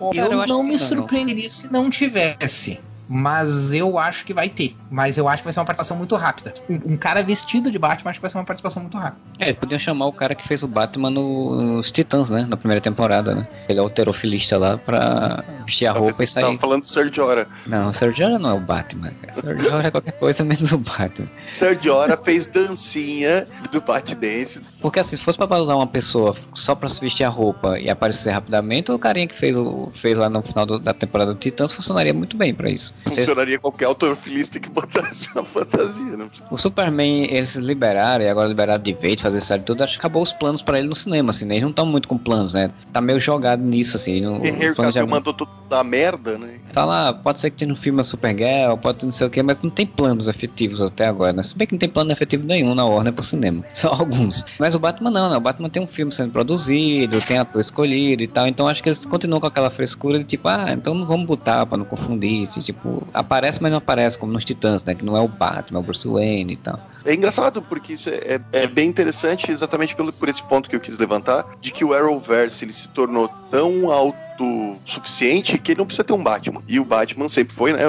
[0.00, 2.80] Eu, eu não me surpreenderia se não tivesse.
[3.10, 4.76] Mas eu acho que vai ter.
[4.88, 6.54] Mas eu acho que vai ser uma participação muito rápida.
[6.68, 9.20] Um, um cara vestido de Batman acho que vai ser uma participação muito rápida.
[9.38, 12.46] É, eles podiam chamar o cara que fez o Batman no, nos Titãs, né?
[12.48, 13.46] Na primeira temporada, né?
[13.68, 16.44] Ele é alterofilista lá pra vestir a roupa e sair.
[16.44, 17.48] Tava falando do Sergio Ora.
[17.66, 19.12] Não, o Sergio Ora não é o Batman.
[19.36, 21.28] O Sergio Ora é qualquer coisa menos o Batman.
[21.48, 24.62] Sergio Ora fez dancinha do Batdance.
[24.80, 27.90] Porque assim, se fosse pra usar uma pessoa só pra se vestir a roupa e
[27.90, 31.38] aparecer rapidamente, o carinha que fez, o, fez lá no final do, da temporada do
[31.38, 32.94] Titãs funcionaria muito bem pra isso.
[33.06, 36.16] Funcionaria qualquer autorfilista que botasse uma fantasia.
[36.16, 39.98] Não O Superman, eles liberaram, e agora liberaram de vez, fazer série tudo, acho que
[39.98, 41.54] acabou os planos pra ele no cinema, assim, né?
[41.54, 42.70] Eles não estão muito com planos, né?
[42.92, 44.20] Tá meio jogado nisso, assim.
[44.20, 46.56] No, Henry Cavill mandou tudo da merda, né?
[46.72, 49.42] Fala, ah, pode ser que tenha um filme Supergirl, pode ter não sei o que,
[49.42, 51.42] mas não tem planos efetivos até agora, né?
[51.42, 54.44] Se bem que não tem plano efetivo nenhum na Warner pro cinema, só alguns.
[54.58, 55.36] Mas o Batman não, né?
[55.36, 58.88] O Batman tem um filme sendo produzido, tem ator escolhido e tal, então acho que
[58.88, 62.48] eles continuam com aquela frescura de tipo, ah, então não vamos botar pra não confundir,
[62.48, 64.94] tipo, aparece, mas não aparece, como nos Titãs, né?
[64.94, 66.80] Que não é o Batman, é o Bruce Wayne e tal.
[67.04, 70.80] É engraçado, porque isso é, é, bem interessante exatamente pelo, por esse ponto que eu
[70.80, 76.04] quis levantar, de que o Arrowverse ele se tornou tão autossuficiente que ele não precisa
[76.04, 76.62] ter um Batman.
[76.68, 77.80] E o Batman sempre foi, né?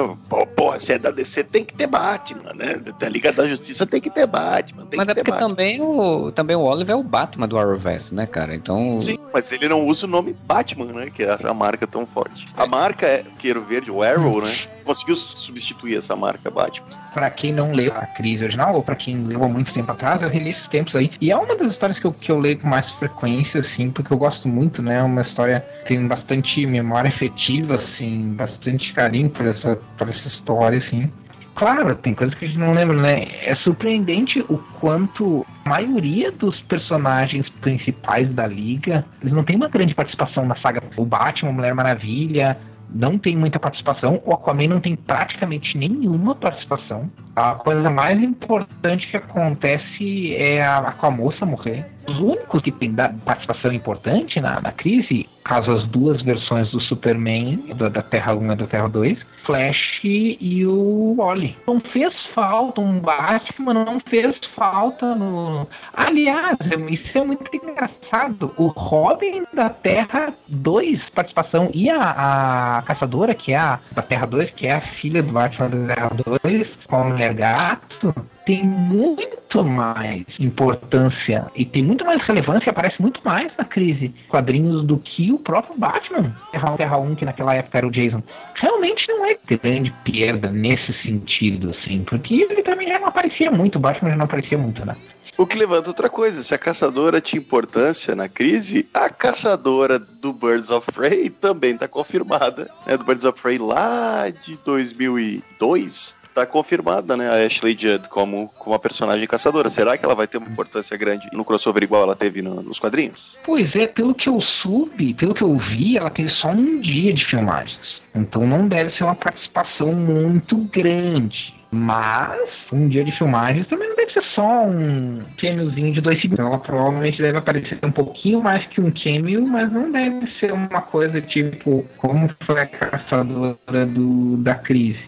[0.56, 2.82] Porra, se é da DC tem que ter Batman, né?
[2.98, 4.86] Da Liga da Justiça tem que ter Batman.
[4.86, 5.48] Tem mas é porque Batman.
[5.48, 8.54] também o, também o Oliver é o Batman do Arrowverse, né, cara?
[8.54, 9.00] Então.
[9.00, 11.10] Sim, mas ele não usa o nome Batman, né?
[11.14, 12.46] Que é essa marca tão forte.
[12.56, 14.52] A marca é Queiro Verde, o Arrow, né?
[14.84, 17.01] Conseguiu substituir essa marca Batman.
[17.14, 20.22] Pra quem não leu a crise original, ou pra quem leu há muito tempo atrás,
[20.22, 21.10] eu reli esses tempos aí.
[21.20, 24.12] E é uma das histórias que eu, que eu leio com mais frequência, assim, porque
[24.12, 24.98] eu gosto muito, né?
[24.98, 30.28] É uma história que tem bastante memória efetiva, assim, bastante carinho por essa, por essa
[30.28, 31.10] história, assim.
[31.54, 33.28] Claro, tem coisas que a gente não lembra, né?
[33.42, 39.68] É surpreendente o quanto a maioria dos personagens principais da liga, eles não tem uma
[39.68, 40.82] grande participação na saga.
[40.96, 42.58] O Batman, Mulher Maravilha,
[42.94, 44.22] não tem muita participação.
[44.24, 47.10] O Aquaman não tem praticamente nenhuma participação.
[47.34, 51.86] A coisa mais importante que acontece é a Aquamoça morrer.
[52.06, 57.56] Os únicos que têm participação importante na, na crise, caso as duas versões do Superman,
[57.76, 61.56] da, da Terra 1 e da Terra 2, Flash e o Wally.
[61.66, 65.66] Não fez falta um Batman, não fez falta no.
[65.92, 66.56] Aliás,
[66.88, 68.52] isso é muito engraçado.
[68.56, 74.26] O Robin da Terra 2 participação e a, a Caçadora, que é a da Terra
[74.26, 76.10] 2, que é a filha do Batman da Terra
[76.42, 78.14] 2, com a mulher gato,
[78.44, 84.84] tem muito mais importância e tem muito mais relevância, aparece muito mais na crise quadrinhos
[84.84, 86.34] do que o próprio Batman.
[86.50, 88.22] Terra 1, Terra 1 que naquela época era o Jason.
[88.54, 93.76] Realmente não é grande perda nesse sentido, assim, porque ele também já não aparecia muito,
[93.76, 94.96] o Batman já não aparecia muito, né?
[95.36, 100.32] O que levanta outra coisa, se a caçadora tinha importância na crise, a caçadora do
[100.32, 106.46] Birds of Prey também está confirmada, né, do Birds of Prey lá de 2002, tá
[106.46, 109.68] confirmada, né, a Ashley Judd como, como a personagem caçadora.
[109.68, 112.78] Será que ela vai ter uma importância grande no crossover igual ela teve no, nos
[112.78, 113.36] quadrinhos?
[113.44, 117.12] Pois é, pelo que eu soube, pelo que eu vi, ela teve só um dia
[117.12, 118.02] de filmagens.
[118.14, 121.54] Então não deve ser uma participação muito grande.
[121.74, 126.44] Mas um dia de filmagens também não deve ser só um cameozinho de dois segundos.
[126.44, 130.82] Ela provavelmente deve aparecer um pouquinho mais que um cameo, mas não deve ser uma
[130.82, 135.00] coisa tipo como foi a caçadora do, da crise.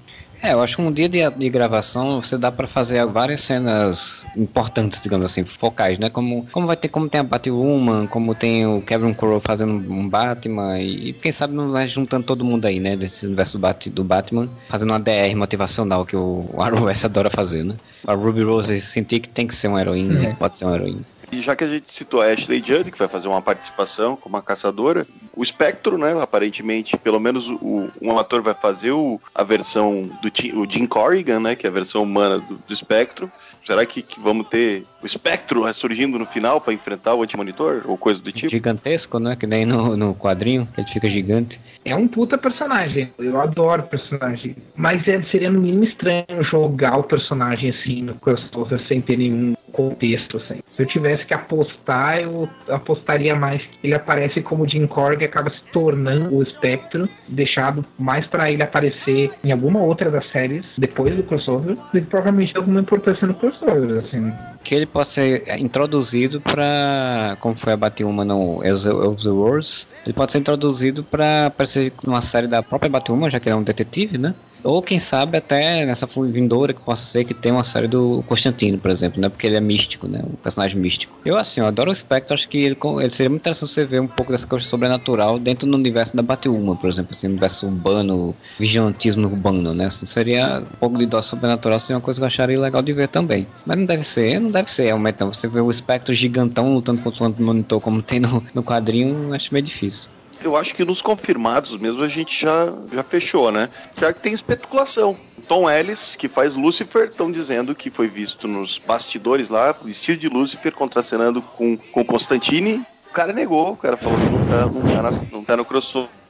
[0.45, 4.27] É, eu acho que um dia de, de gravação você dá para fazer várias cenas
[4.37, 6.11] importantes, digamos assim, focais, né?
[6.11, 10.07] Como, como vai ter, como tem a Batwoman, como tem o Kevin Crowe fazendo um
[10.07, 12.95] Batman e, e quem sabe não vai juntando todo mundo aí, né?
[12.95, 13.59] Desse universo
[13.91, 17.77] do Batman, fazendo uma DR motivacional que o Arrowverse adora fazer, né?
[18.07, 20.35] A Ruby Rose sentir que tem que ser uma heroína, é.
[20.35, 21.14] pode ser uma heroína.
[21.31, 24.37] E já que a gente citou a Ashley Judd, que vai fazer uma participação como
[24.37, 25.07] uma caçadora,
[25.37, 30.61] o Spectro, né, aparentemente, pelo menos o, um ator vai fazer o, a versão do
[30.61, 33.31] o Jim Corrigan, né, que é a versão humana do, do Spectro.
[33.65, 37.83] Será que, que, vamos ter o espectro ressurgindo no final para enfrentar o antimonitor?
[37.87, 38.51] Ou coisa do tipo?
[38.51, 39.37] Gigantesco, né?
[39.37, 41.59] Que nem no, no quadrinho, ele fica gigante.
[41.83, 43.11] É um puta personagem.
[43.19, 44.55] Eu adoro o personagem.
[44.77, 49.55] Mas é, seria no mínimo estranho jogar o personagem assim no crossover sem ter nenhum
[49.75, 50.37] contexto.
[50.39, 50.61] Assim.
[50.75, 55.25] Se eu tivesse que apostar, eu apostaria mais que ele aparece como Jim Korg e
[55.25, 60.65] acaba se tornando o espectro, deixado mais para ele aparecer em alguma outra das séries
[60.79, 64.33] depois do crossover, que provavelmente alguma importância no crossover assim.
[64.63, 70.13] Que ele possa ser introduzido para como foi a Batwoman no of the Wars, ele
[70.15, 73.63] pode ser introduzido para aparecer numa série da própria Batwoman, já que ele é um
[73.63, 74.35] detetive, né?
[74.65, 78.79] Ou quem sabe até nessa vindoura que possa ser que tem uma série do Constantino,
[78.79, 79.29] por exemplo, né?
[79.29, 80.23] Porque ele é místico, né?
[80.27, 81.15] Um personagem místico.
[81.25, 84.01] Eu, assim, eu adoro o Spectre, acho que ele, ele seria muito interessante você ver
[84.01, 88.35] um pouco dessa coisa sobrenatural dentro do universo da Batwoman, por exemplo, assim, universo urbano,
[88.59, 89.87] vigilantismo urbano, né?
[89.87, 92.93] Assim, seria um pouco de dó sobrenatural, seria uma coisa que eu acharia legal de
[92.95, 93.47] ver também.
[93.67, 95.33] Mas não deve ser, não deve ser, realmente, não.
[95.33, 99.53] Você vê o Spectre gigantão lutando contra o monitor como tem no, no quadrinho, acho
[99.53, 100.14] meio difícil
[100.45, 103.69] eu acho que nos confirmados mesmo a gente já, já fechou, né?
[103.93, 105.17] Será que tem especulação?
[105.49, 110.29] Tom Ellis, que faz Lucifer, estão dizendo que foi visto nos bastidores lá, vestido de
[110.29, 112.85] Lucifer, contracenando com, com Constantine.
[113.09, 115.65] O cara negou, o cara falou que não tá, não tá, na, não tá no
[115.65, 116.24] crossover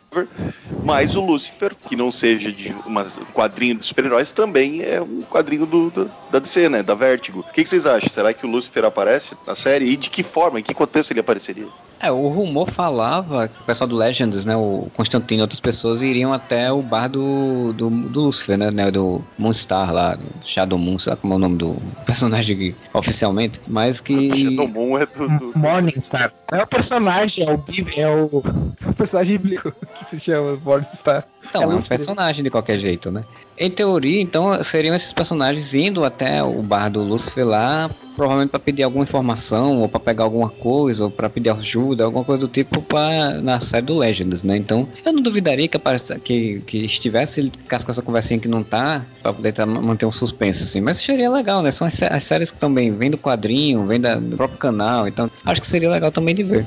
[0.83, 5.67] mas o Lucifer, que não seja de um quadrinho de super-heróis, também é um quadrinho
[5.67, 6.83] do, do, da DC, né?
[6.83, 7.41] Da Vertigo.
[7.41, 8.09] O que, que, vocês acham?
[8.09, 9.87] Será que o Lucifer aparece na série?
[9.87, 10.61] E de que forma?
[10.61, 11.67] Em que contexto ele apareceria?
[12.01, 16.03] É, o rumor falava que o pessoal do Legends, né, o Constantino e outras pessoas
[16.03, 20.99] iriam até o bar do, do, do Lucifer, né, né, do Moonstar lá, Shadow Moon,
[20.99, 24.45] sabe como é o nome do personagem oficialmente, mas que...
[24.45, 25.29] Shadow Moon é do...
[25.29, 25.59] do...
[25.59, 26.33] Morningstar.
[26.53, 27.65] É o personagem, é o,
[27.97, 28.43] é o,
[28.85, 31.25] é o personagem bíblico que se chama Morningstar.
[31.49, 33.25] Então, é, é um personagem de qualquer jeito, né?
[33.57, 38.59] Em teoria, então, seriam esses personagens indo até o bar do Lucifer lá, provavelmente para
[38.59, 42.49] pedir alguma informação, ou para pegar alguma coisa, ou para pedir ajuda, alguma coisa do
[42.49, 44.57] tipo pra, na série do Legends, né?
[44.57, 48.49] Então, eu não duvidaria que, apareça, que, que estivesse, ele ficasse com essa conversinha que
[48.49, 50.81] não tá, pra poder tá, manter um suspense, assim.
[50.81, 51.71] Mas seria legal, né?
[51.71, 55.61] São as, as séries que também vêm do quadrinho, vêm do próprio canal, então acho
[55.61, 56.67] que seria legal também de ver.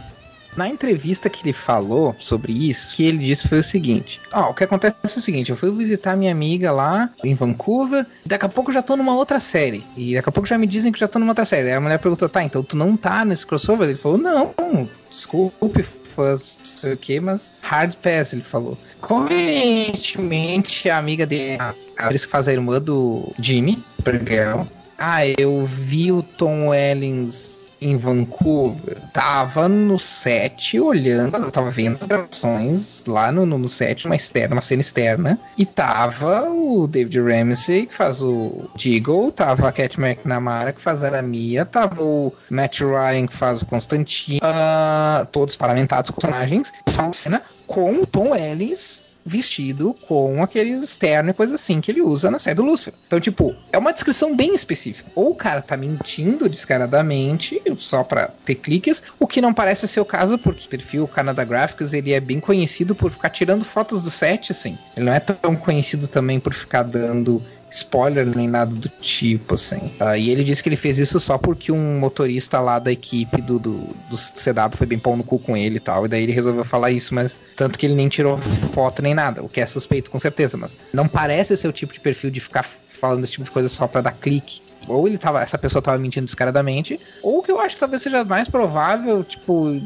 [0.58, 4.50] Na entrevista que ele falou sobre isso, que ele disse foi o seguinte: Ó, oh,
[4.50, 8.46] o que acontece é o seguinte, eu fui visitar minha amiga lá em Vancouver, daqui
[8.46, 9.86] a pouco já tô numa outra série.
[9.96, 11.68] E daqui a pouco já me dizem que já tô numa outra série.
[11.68, 13.88] Aí a mulher perguntou, tá, então tu não tá nesse crossover?
[13.88, 18.76] Ele falou, não, desculpe, fãs, não sei o que, mas hard pass, ele falou.
[19.00, 24.64] Convenientemente, a amiga dele, a atriz que faz a irmã do Jimmy, Supergirl,
[24.98, 31.94] ah, eu vi o Tom Ellings em Vancouver, tava no set olhando, eu tava vendo
[31.94, 37.22] as gravações lá no, no, set, uma externa, uma cena externa, e tava o David
[37.22, 42.34] Ramsey, que faz o Deagle, tava a Cat McNamara, que faz a Mia, tava o
[42.50, 48.08] Matt Ryan, que faz o Constantine, uh, todos paramentados com personagens, uma cena com o
[48.08, 52.64] Tom Ellis vestido com aquele externo e coisa assim que ele usa na série do
[52.64, 52.94] Lucifer.
[53.06, 55.12] Então, tipo, é uma descrição bem específica.
[55.14, 60.00] Ou o cara tá mentindo descaradamente, só para ter cliques, o que não parece ser
[60.00, 64.02] o caso, porque o perfil Canada Graphics, ele é bem conhecido por ficar tirando fotos
[64.04, 64.78] do set, assim.
[64.96, 69.92] Ele não é tão conhecido também por ficar dando spoiler nem nada do tipo, assim.
[70.00, 73.42] Uh, e ele disse que ele fez isso só porque um motorista lá da equipe
[73.42, 76.06] do, do, do CW foi bem pão no cu com ele e tal.
[76.06, 79.44] E daí ele resolveu falar isso, mas tanto que ele nem tirou foto nem nada,
[79.44, 82.40] o que é suspeito com certeza, mas não parece ser o tipo de perfil de
[82.40, 85.82] ficar falando esse tipo de coisa só pra dar clique ou ele tava, essa pessoa
[85.82, 89.82] tava mentindo descaradamente, ou que eu acho que talvez seja mais provável, tipo,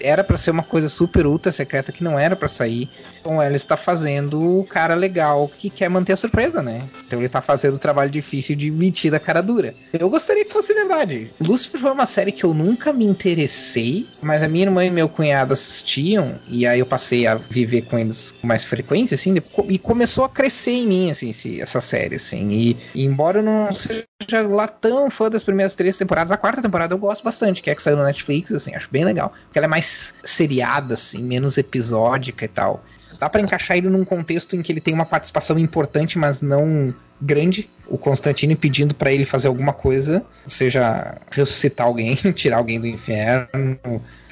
[0.00, 2.88] era para ser uma coisa super ultra secreta que não era para sair.
[3.20, 6.88] Então ela está fazendo o cara legal que quer manter a surpresa, né?
[7.06, 9.74] Então ele tá fazendo o trabalho difícil de mentir da cara dura.
[9.92, 11.30] Eu gostaria que fosse verdade.
[11.40, 15.08] Lucifer foi uma série que eu nunca me interessei, mas a minha irmã e meu
[15.08, 19.34] cunhado assistiam, e aí eu passei a viver com eles com mais frequência, assim,
[19.68, 22.48] e começou a crescer em mim, assim, essa série, assim.
[22.48, 24.04] E, e embora eu não seja
[24.42, 26.32] lá tão fã das primeiras três temporadas.
[26.32, 29.04] A quarta temporada eu gosto bastante, que é que saiu no Netflix, assim, acho bem
[29.04, 29.32] legal.
[29.44, 32.84] Porque ela é mais seriada, assim, menos episódica e tal.
[33.18, 36.94] Dá para encaixar ele num contexto em que ele tem uma participação importante, mas não
[37.20, 37.70] grande.
[37.86, 43.78] O Constantine pedindo para ele fazer alguma coisa, seja ressuscitar alguém, tirar alguém do inferno.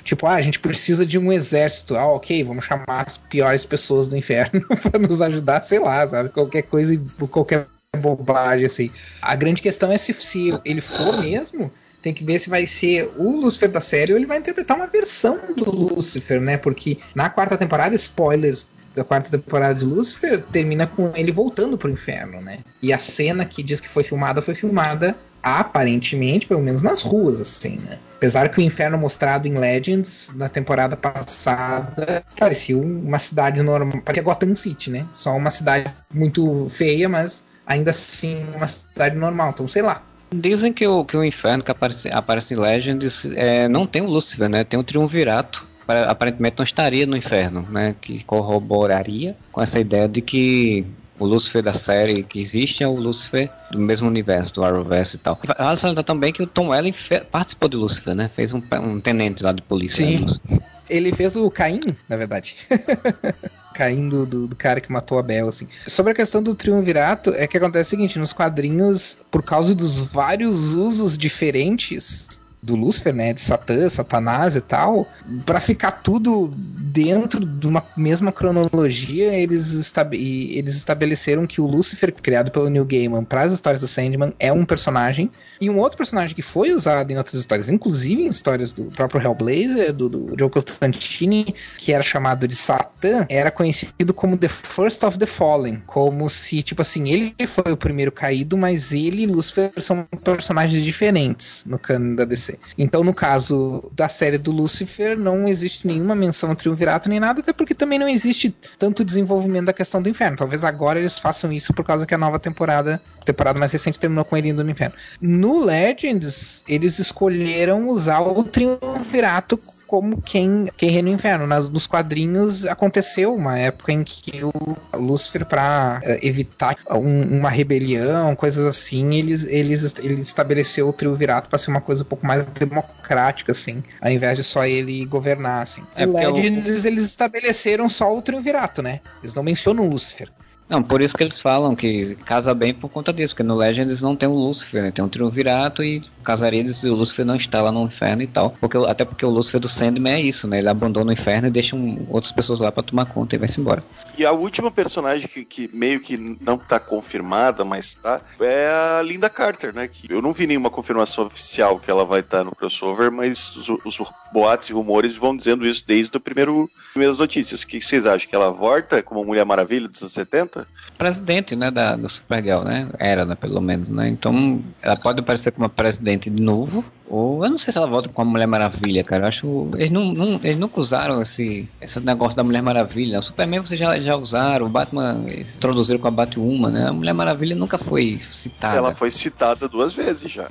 [0.03, 1.95] Tipo, ah, a gente precisa de um exército.
[1.97, 6.31] Ah, ok, vamos chamar as piores pessoas do inferno para nos ajudar, sei lá, sabe?
[6.31, 7.01] Qualquer coisa,
[7.31, 7.67] qualquer
[7.97, 8.91] bobagem, assim.
[9.21, 11.71] A grande questão é se, se ele for mesmo,
[12.01, 14.87] tem que ver se vai ser o Lucifer da série ou ele vai interpretar uma
[14.87, 16.57] versão do Lucifer, né?
[16.57, 21.91] Porque na quarta temporada, spoilers da quarta temporada de Lucifer, termina com ele voltando pro
[21.91, 22.59] inferno, né?
[22.83, 27.41] E a cena que diz que foi filmada foi filmada aparentemente, pelo menos nas ruas,
[27.41, 27.99] assim, né?
[28.17, 34.23] Apesar que o inferno mostrado em Legends na temporada passada parecia uma cidade normal, parecia
[34.23, 35.07] Gotham City, né?
[35.15, 39.51] Só uma cidade muito feia, mas ainda assim uma cidade normal.
[39.51, 40.03] Então, sei lá.
[40.35, 44.07] Dizem que o, que o inferno que aparece, aparece em Legends é, não tem o
[44.07, 44.65] Lúcifer, né?
[44.65, 45.67] Tem o Triunvirato.
[46.07, 47.97] Aparentemente não estaria no inferno, né?
[48.01, 50.87] Que corroboraria com essa ideia de que
[51.19, 55.19] o Lúcifer da série que existe é o Lúcifer do mesmo universo, do Arrowverse e
[55.19, 55.39] tal.
[55.59, 56.95] Vale salientar também que o Tom Welling
[57.31, 58.31] participou de Lúcifer, né?
[58.35, 60.05] Fez um, um tenente lá de polícia.
[60.05, 60.25] Sim.
[60.25, 60.61] Né?
[60.89, 62.57] Ele fez o Caim, na verdade.
[63.81, 65.67] caindo do, do, cara que matou a Bel, assim.
[65.87, 70.03] Sobre a questão do triunvirato, é que acontece o seguinte, nos quadrinhos, por causa dos
[70.03, 75.09] vários usos diferentes do Lúcifer, né, de Satã, Satanás e tal,
[75.47, 82.51] para ficar tudo dentro de uma mesma cronologia, eles, eles estabeleceram que o Lúcifer, criado
[82.51, 85.31] pelo Neil Gaiman para as histórias do Sandman, é um personagem,
[85.61, 89.23] e um outro personagem que foi usado em outras histórias, inclusive em histórias do próprio
[89.23, 95.03] Hellblazer, do, do Joe Constantine, que era chamado de Satã, era conhecido como The First
[95.05, 99.27] of the Fallen, como se, tipo assim, ele foi o primeiro caído, mas ele e
[99.27, 102.50] Lúcifer são personagens diferentes no canon da DC.
[102.77, 107.41] Então, no caso da série do Lucifer, não existe nenhuma menção ao triunvirato nem nada,
[107.41, 110.37] até porque também não existe tanto desenvolvimento da questão do inferno.
[110.37, 113.99] Talvez agora eles façam isso por causa que a nova temporada, a temporada mais recente,
[113.99, 114.95] terminou com ele indo no inferno.
[115.21, 119.59] No Legends, eles escolheram usar o triunvirato
[119.91, 121.49] como quem, quem reina o inferno.
[121.49, 124.53] Nas, nos quadrinhos aconteceu uma época em que o
[124.95, 130.93] Lúcifer, para uh, eh, evitar um, uma rebelião, coisas assim, eles, eles, ele estabeleceu o
[130.93, 135.05] triunvirato para ser uma coisa um pouco mais democrática, assim, ao invés de só ele
[135.07, 135.83] governar, assim.
[135.97, 139.01] É o Legends, eles estabeleceram só o triunvirato, né?
[139.21, 140.29] Eles não mencionam o Lúcifer.
[140.71, 144.01] Não, por isso que eles falam que casa bem por conta disso, porque no Legends
[144.01, 144.93] não tem o Lúcifer, né?
[144.93, 148.55] Tem um triunvirato e casaria e o Lúcifer não está lá no inferno e tal.
[148.61, 150.59] Porque, até porque o Lúcifer do Sandman é isso, né?
[150.59, 153.61] Ele abandona o inferno e deixa um, outras pessoas lá para tomar conta e vai-se
[153.61, 153.83] embora.
[154.17, 159.03] E a última personagem que, que, meio que não tá confirmada, mas tá, é a
[159.03, 159.89] Linda Carter, né?
[159.89, 163.57] Que eu não vi nenhuma confirmação oficial que ela vai estar tá no crossover, mas
[163.57, 167.63] os, os, boatos e rumores vão dizendo isso desde o primeiro primeiras notícias.
[167.63, 168.29] O que vocês acham?
[168.29, 170.60] Que ela volta como Mulher Maravilha dos anos 70?
[170.99, 172.89] Presidente, né, da, do Supergirl, né?
[172.99, 174.09] Era, né, pelo menos, né?
[174.09, 178.09] Então, ela pode aparecer como presidente de novo, ou eu não sei se ela volta
[178.09, 179.25] com a Mulher Maravilha, cara.
[179.25, 179.69] Eu acho.
[179.75, 183.19] Eles, não, não, eles nunca usaram esse, esse negócio da Mulher Maravilha.
[183.19, 186.89] O Superman vocês já, já usaram, o Batman eles introduziram com a Batwoman, né?
[186.89, 188.77] A Mulher Maravilha nunca foi citada.
[188.77, 190.49] Ela foi citada duas vezes já.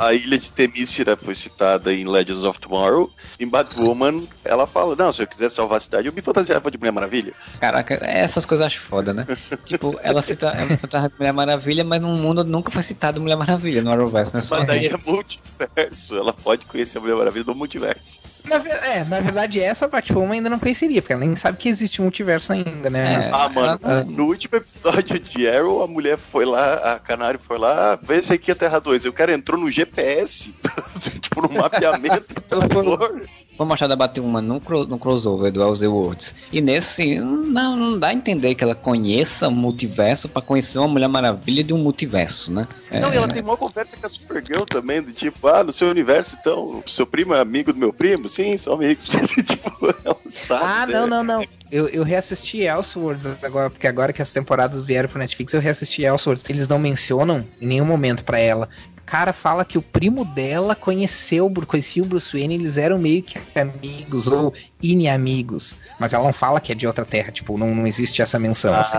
[0.00, 3.10] A ilha de Temícera foi citada em Legends of Tomorrow.
[3.40, 6.76] Em Batwoman, ela fala: Não, se eu quiser salvar a cidade, eu me fantasiava de
[6.76, 7.32] Mulher Maravilha.
[7.60, 9.26] Caraca, essas coisas eu acho foda, né?
[9.64, 13.82] tipo, ela cita ela citava Mulher Maravilha, mas no mundo nunca foi citado Mulher Maravilha
[13.82, 14.42] no Arrowverse, né?
[14.50, 16.16] Mas daí é multiverso.
[16.16, 18.20] Ela pode conhecer a Mulher Maravilha no multiverso.
[18.44, 22.00] Na, é, na verdade, essa Batwoman ainda não conheceria, porque ela nem sabe que existe
[22.02, 23.14] multiverso ainda, né?
[23.24, 24.04] É, ah, mano, ela...
[24.04, 28.32] no último episódio de Arrow, a mulher foi lá, a Canário foi lá, vê se
[28.32, 29.04] aqui é Terra 2.
[29.04, 30.52] O cara entrou no GPS,
[31.20, 36.32] tipo, no mapeamento do Vamos achar da Batwoman no, no crossover do Elze Worlds.
[36.52, 40.86] E nesse, não, não dá a entender que ela conheça o multiverso para conhecer uma
[40.86, 42.68] Mulher Maravilha de um multiverso, né?
[42.92, 43.14] Não, é...
[43.14, 46.36] e ela tem uma conversa com a Supergirl também, do tipo, ah, no seu universo,
[46.40, 48.28] então, seu primo é amigo do meu primo?
[48.28, 49.08] Sim, são amigos.
[49.44, 50.64] tipo, ela sabe.
[50.64, 50.92] Ah, né?
[50.92, 51.44] não, não, não.
[51.70, 56.02] Eu, eu reassisti Elseworlds agora, porque agora que as temporadas vieram pro Netflix, eu reassisti
[56.02, 56.48] Elseworlds.
[56.48, 58.68] Eles não mencionam em nenhum momento para ela
[59.08, 63.38] cara fala que o primo dela conheceu, conhecia o Bruce Wayne, eles eram meio que
[63.58, 64.52] amigos ou
[64.82, 65.76] inimigos.
[65.98, 68.74] Mas ela não fala que é de outra terra, tipo, não, não existe essa menção,
[68.74, 68.80] ah.
[68.80, 68.98] assim.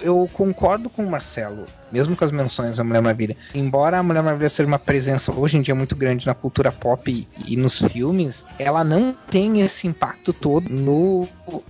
[0.00, 3.36] Eu concordo com o Marcelo, mesmo com as menções da Mulher Maravilha.
[3.54, 7.10] Embora a Mulher Maravilha seja uma presença hoje em dia muito grande na cultura pop
[7.10, 11.28] e, e nos filmes, ela não tem esse impacto todo no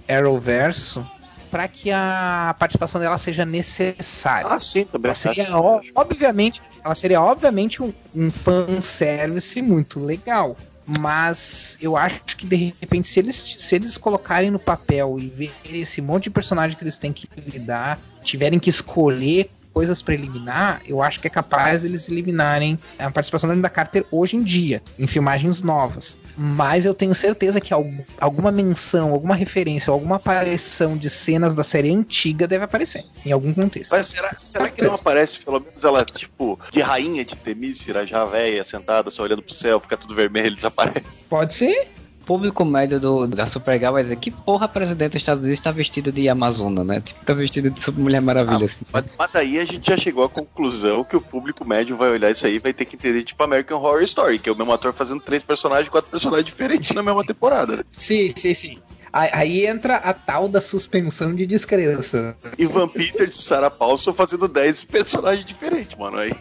[0.09, 1.05] Arrowverso
[1.51, 4.47] para que a participação dela seja necessária.
[4.49, 5.15] Ah, sim, também.
[5.15, 5.49] Seria,
[5.95, 10.57] obviamente, ela seria obviamente um, um fanservice muito legal.
[10.85, 15.53] Mas eu acho que de repente, se eles, se eles colocarem no papel e ver
[15.73, 20.81] esse monte de personagem que eles têm que lidar, tiverem que escolher coisas para eliminar,
[20.87, 24.83] eu acho que é capaz eles eliminarem a participação da Linda Carter hoje em dia,
[24.99, 26.17] em filmagens novas.
[26.37, 27.75] Mas eu tenho certeza que
[28.19, 33.53] alguma menção, alguma referência, alguma aparição de cenas da série antiga deve aparecer, em algum
[33.53, 33.91] contexto.
[33.91, 38.25] Mas será, será que não aparece, pelo menos ela, tipo, de rainha de Temícera, já
[38.25, 41.25] velha, sentada, só olhando pro céu, fica tudo vermelho, desaparece?
[41.29, 41.89] Pode ser
[42.25, 46.11] público médio do, da Supergirl vai dizer que porra presidente dos Estados Unidos está vestido
[46.11, 47.01] de Amazona, né?
[47.01, 48.63] Tipo, tá vestido de Mulher Maravilha.
[48.63, 48.85] Ah, assim.
[48.93, 52.31] mas, mas daí a gente já chegou à conclusão que o público médio vai olhar
[52.31, 54.73] isso aí e vai ter que entender, tipo, American Horror Story, que é o mesmo
[54.73, 57.77] ator fazendo três personagens, quatro personagens diferentes na mesma temporada.
[57.77, 57.83] Né?
[57.93, 58.79] Sim, sim, sim.
[59.13, 62.35] Aí entra a tal da suspensão de descrença.
[62.57, 66.17] Ivan Peters e Sarah Paulson fazendo 10 personagens diferentes, mano.
[66.17, 66.33] Aí.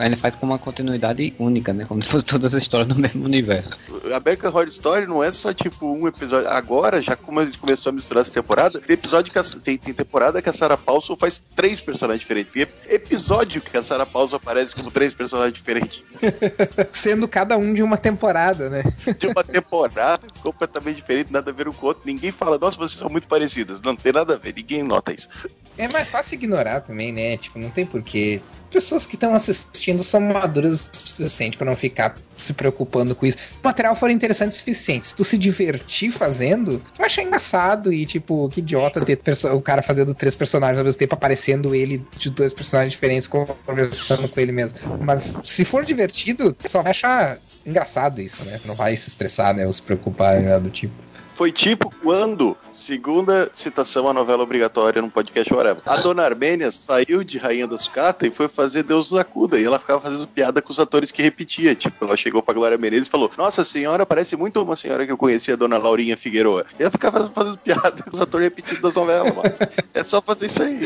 [0.00, 1.84] Ele faz com uma continuidade única, né?
[1.84, 3.76] Como todas as histórias no mesmo universo.
[4.12, 6.48] A American Horror Story não é só tipo um episódio.
[6.48, 9.42] Agora, já como a gente começou a misturar essa temporada, tem episódio que a...
[9.42, 12.52] tem, tem temporada que a Sarah Paulson faz três personagens diferentes.
[12.52, 16.04] Tem episódio que a Sarah Paulson aparece como três personagens diferentes.
[16.92, 18.82] Sendo cada um de uma temporada, né?
[19.18, 22.78] de uma temporada completamente diferente, nada a ver um com o outro ninguém fala, nossa,
[22.78, 23.80] vocês são muito parecidas.
[23.82, 25.28] Não tem nada a ver, ninguém nota isso.
[25.76, 27.36] É mais fácil ignorar também, né?
[27.36, 28.40] Tipo, não tem porquê.
[28.70, 33.38] Pessoas que estão assistindo são maduras o suficiente para não ficar se preocupando com isso.
[33.38, 37.22] Se o material for interessante o suficiente, se tu se divertir fazendo, tu vai achar
[37.22, 39.18] engraçado e, tipo, que idiota ter
[39.52, 44.28] o cara fazendo três personagens ao mesmo tempo, aparecendo ele de dois personagens diferentes, conversando
[44.28, 44.78] com ele mesmo.
[45.00, 48.60] Mas se for divertido, só vai achar engraçado isso, né?
[48.64, 49.66] Não vai se estressar, né?
[49.66, 50.58] Ou se preocupar, né?
[50.58, 50.94] do tipo.
[51.34, 57.24] Foi tipo quando, segunda citação à novela obrigatória no podcast whatever, a dona Armênia saiu
[57.24, 59.58] de Rainha da Sucata e foi fazer Deus da Cuda.
[59.58, 61.74] E ela ficava fazendo piada com os atores que repetia.
[61.74, 65.12] Tipo, ela chegou pra Glória Menezes e falou: Nossa senhora, parece muito uma senhora que
[65.12, 66.66] eu conhecia, a dona Laurinha Figueroa.
[66.78, 69.54] E ela ficava fazendo piada com os atores repetidos das novelas, mano.
[69.94, 70.80] É só fazer isso aí.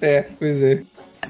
[0.00, 0.82] É, pois é.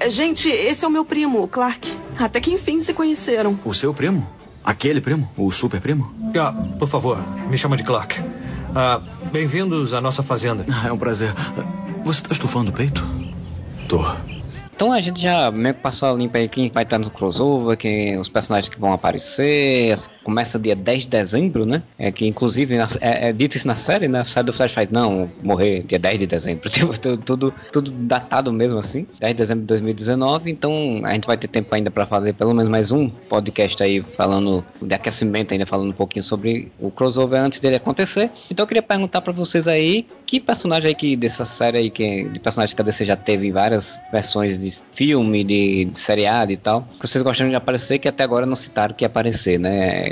[0.07, 1.95] Gente, esse é o meu primo, o Clark.
[2.19, 3.59] Até que enfim se conheceram.
[3.63, 4.27] O seu primo?
[4.63, 5.29] Aquele primo?
[5.37, 6.13] O super primo?
[6.39, 7.17] Ah, por favor,
[7.49, 8.15] me chama de Clark.
[8.75, 8.99] Ah,
[9.31, 10.65] Bem-vindos à nossa fazenda.
[10.87, 11.31] É um prazer.
[12.03, 13.07] Você está estufando o peito?
[13.87, 14.03] Tô.
[14.75, 17.77] Então a gente já meio que passou a limpa aí quem vai estar no crossover,
[17.77, 19.97] quem, os personagens que vão aparecer.
[20.23, 21.83] Começa dia 10 de dezembro, né?
[21.97, 24.23] É que inclusive é, é, dito isso na série, né?
[24.25, 26.69] Sai do Flash faz, não, morrer dia 10 de dezembro.
[26.73, 29.05] Tipo, tudo, tudo datado mesmo assim.
[29.19, 30.51] 10 de dezembro de 2019.
[30.51, 34.01] Então a gente vai ter tempo ainda para fazer pelo menos mais um podcast aí
[34.17, 38.31] falando de aquecimento, ainda falando um pouquinho sobre o crossover antes dele acontecer.
[38.49, 42.23] Então eu queria perguntar para vocês aí que personagem aí que dessa série aí, que,
[42.23, 46.57] de personagens que a DC já teve várias versões de filme, de, de seriado e
[46.57, 50.09] tal, que vocês gostariam de aparecer que até agora não citaram que ia aparecer, né?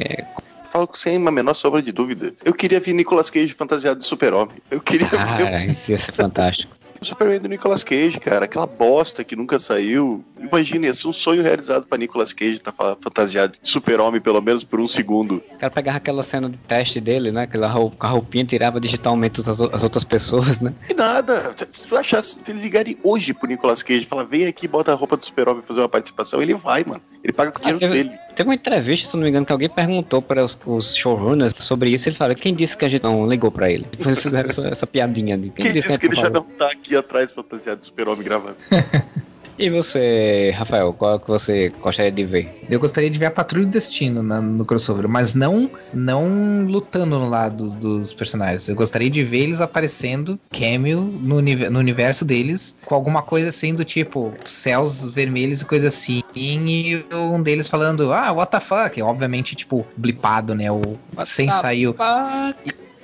[0.65, 2.33] falo sem uma menor sombra de dúvida.
[2.45, 4.55] Eu queria ver Nicolas Cage fantasiado de super-homem.
[4.69, 5.71] Eu queria Cara, ver...
[5.71, 6.71] isso ia ser fantástico.
[7.01, 10.23] O Superman do Nicolas Cage, cara, aquela bosta que nunca saiu.
[10.39, 14.39] Imagina, ia ser um sonho realizado pra Nicolas Cage estar tá fantasiado de super-homem, pelo
[14.39, 15.41] menos por um segundo.
[15.51, 17.41] O cara pegava aquela cena de teste dele, né?
[17.41, 20.75] Aquela roupa, a roupinha tirava digitalmente as, as, outras pessoas, né?
[20.87, 21.55] E nada.
[21.71, 24.91] Se tu achasse, se eles ligarem hoje pro Nicolas Cage e falar, vem aqui, bota
[24.91, 27.01] a roupa do super-homem fazer uma participação, ele vai, mano.
[27.23, 28.19] Ele paga com o dinheiro ah, teve, dele.
[28.35, 31.89] Teve uma entrevista, se não me engano, que alguém perguntou para os, os showrunners sobre
[31.89, 32.07] isso.
[32.09, 33.87] Ele falou: quem disse que a gente não ligou para ele?
[33.91, 35.51] Depois fizeram essa, essa piadinha ali.
[35.55, 38.57] Quem, disse que, ele já não tá aqui atrás fantasiado de super-homem gravando?
[39.59, 42.49] E você, Rafael, qual que você gostaria de ver?
[42.67, 47.19] Eu gostaria de ver a Patrulha do Destino na- no crossover, mas não não lutando
[47.19, 48.67] no lado dos, dos personagens.
[48.67, 53.75] Eu gostaria de ver eles aparecendo cameo no, no universo deles, com alguma coisa assim
[53.75, 58.99] do tipo céus vermelhos e coisa assim, e um deles falando, ah, what the fuck?
[58.99, 60.71] Obviamente, tipo, blipado, né?
[60.71, 60.81] O,
[61.23, 61.95] sem sair o-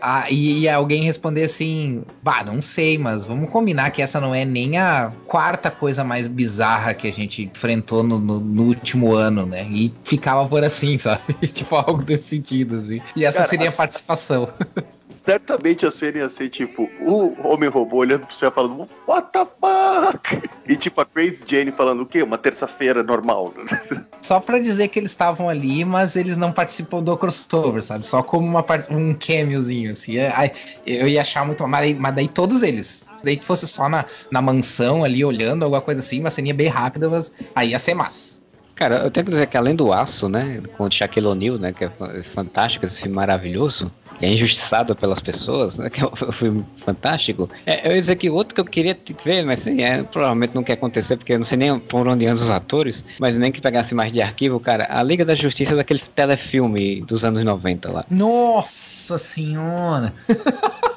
[0.01, 4.45] Ah, e, alguém responder assim: Bah, não sei, mas vamos combinar que essa não é
[4.45, 9.45] nem a quarta coisa mais bizarra que a gente enfrentou no, no- no último ano,
[9.45, 9.65] né?
[9.69, 11.33] E ficava por assim, sabe?
[11.47, 13.01] tipo, algo desse sentido, assim.
[13.15, 14.47] E essa Cara, seria a as- participação.
[15.09, 20.41] Certamente a cena ia ser tipo o Homem-Robô olhando pro céu falando What the fuck?
[20.67, 22.21] E tipo a Crazy Jane falando o quê?
[22.21, 23.53] Uma terça-feira normal.
[24.21, 28.05] Só pra dizer que eles estavam ali, mas eles não participam do crossover, sabe?
[28.05, 30.17] Só como uma um cameozinho, assim.
[30.17, 30.51] É,
[30.85, 31.65] eu ia achar muito.
[31.67, 33.07] Mas, daí- mas daí todos eles.
[33.17, 36.53] Se daí que fosse só na, na mansão ali olhando, alguma coisa assim, uma ceninha
[36.53, 38.41] bem rápida, mas aí ia ser massa.
[38.75, 41.73] Cara, eu tenho que dizer que além do Aço, né, com o Shaquille O'Neal, né,
[41.73, 43.91] que é fa- fantástico, esse filme maravilhoso,
[44.21, 47.49] é injustiçado pelas pessoas, né, que é um filme fantástico.
[47.65, 50.63] É, eu ia dizer que outro que eu queria ver, mas assim, é, provavelmente não
[50.63, 53.61] quer acontecer, porque eu não sei nem por onde andam os atores, mas nem que
[53.61, 57.91] pegasse mais de arquivo, cara, a Liga da Justiça é daquele telefilme dos anos 90
[57.91, 58.05] lá.
[58.09, 60.13] Nossa senhora!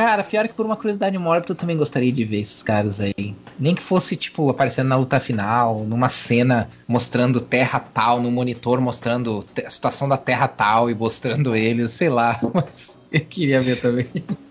[0.00, 3.36] Cara, pior que por uma curiosidade mórbida, eu também gostaria de ver esses caras aí.
[3.58, 8.80] Nem que fosse, tipo, aparecendo na luta final, numa cena mostrando terra tal, no monitor
[8.80, 12.40] mostrando a situação da terra tal e mostrando eles, sei lá.
[12.54, 14.06] Mas eu queria ver também.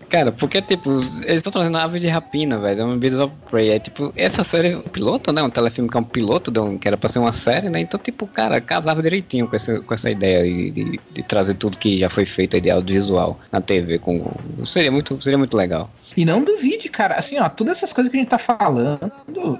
[0.08, 3.70] Cara, porque, tipo, eles estão trazendo Ave de Rapina, velho, é um Beats of Prey.
[3.70, 5.40] É, tipo, essa série é um piloto, né?
[5.40, 7.78] Um telefilme que é um piloto, de um- que era pra ser uma série, né?
[7.78, 11.78] Então, tipo, cara, casava direitinho com essa, com essa ideia de, de, de trazer tudo
[11.78, 14.00] que já foi feito aí de audiovisual na TV.
[14.00, 14.32] Com,
[14.66, 15.88] seria, muito, seria muito legal.
[16.16, 19.12] E não duvide, cara, assim, ó, todas essas coisas que a gente tá falando,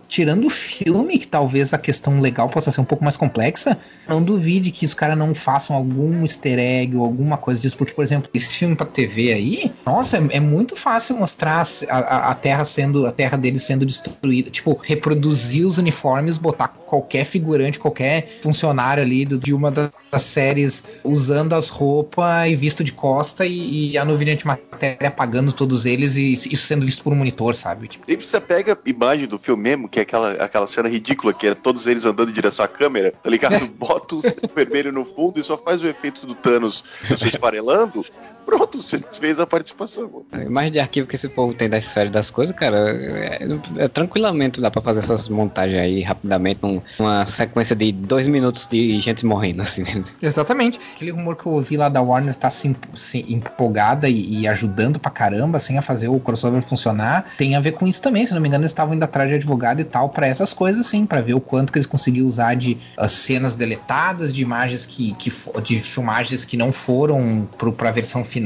[0.08, 3.78] tirando o filme, que talvez a questão legal possa ser um pouco mais complexa,
[4.08, 7.92] não duvide que os caras não façam algum easter egg ou alguma coisa disso, porque,
[7.92, 12.30] por exemplo, esse filme pra TV aí, nossa, é, é muito fácil mostrar a, a-
[12.30, 17.78] a Terra sendo, a Terra deles sendo destruída, tipo, reproduzir os uniformes, botar qualquer figurante,
[17.78, 23.46] qualquer funcionário ali do- de uma das séries usando as roupas e visto de costa
[23.46, 27.16] e, e a nuvem de antimatéria apagando todos eles e isso sendo visto por um
[27.16, 27.86] monitor, sabe?
[27.88, 31.32] Tipo, E você pega a imagem do filme mesmo, que é aquela, aquela cena ridícula,
[31.32, 33.66] que é todos eles andando em direção à câmera, tá ligado?
[33.78, 34.22] Bota o
[34.54, 36.82] vermelho no fundo e só faz o efeito do Thanos
[37.16, 38.04] se esfarelando.
[38.50, 40.02] Pronto, você fez a participação.
[40.10, 40.24] mano.
[40.32, 43.38] A imagem de arquivo que esse povo tem das séries das coisas, cara, é,
[43.78, 48.66] é tranquilamente dá pra fazer essas montagens aí rapidamente, num- numa sequência de dois minutos
[48.70, 49.82] de gente morrendo, assim.
[49.84, 50.02] né?
[50.20, 50.80] Exatamente.
[50.96, 54.98] Aquele rumor que eu ouvi lá da Warner tá se, se empolgada e, e ajudando
[54.98, 57.26] pra caramba, assim, a fazer o crossover funcionar.
[57.38, 59.36] Tem a ver com isso também, se não me engano, eles estavam indo atrás de
[59.36, 62.54] advogado e tal pra essas coisas, sim, pra ver o quanto que eles conseguiam usar
[62.54, 65.30] de ah, cenas deletadas, de imagens que, que
[65.62, 68.39] de filmagens que não foram pro, pra versão final,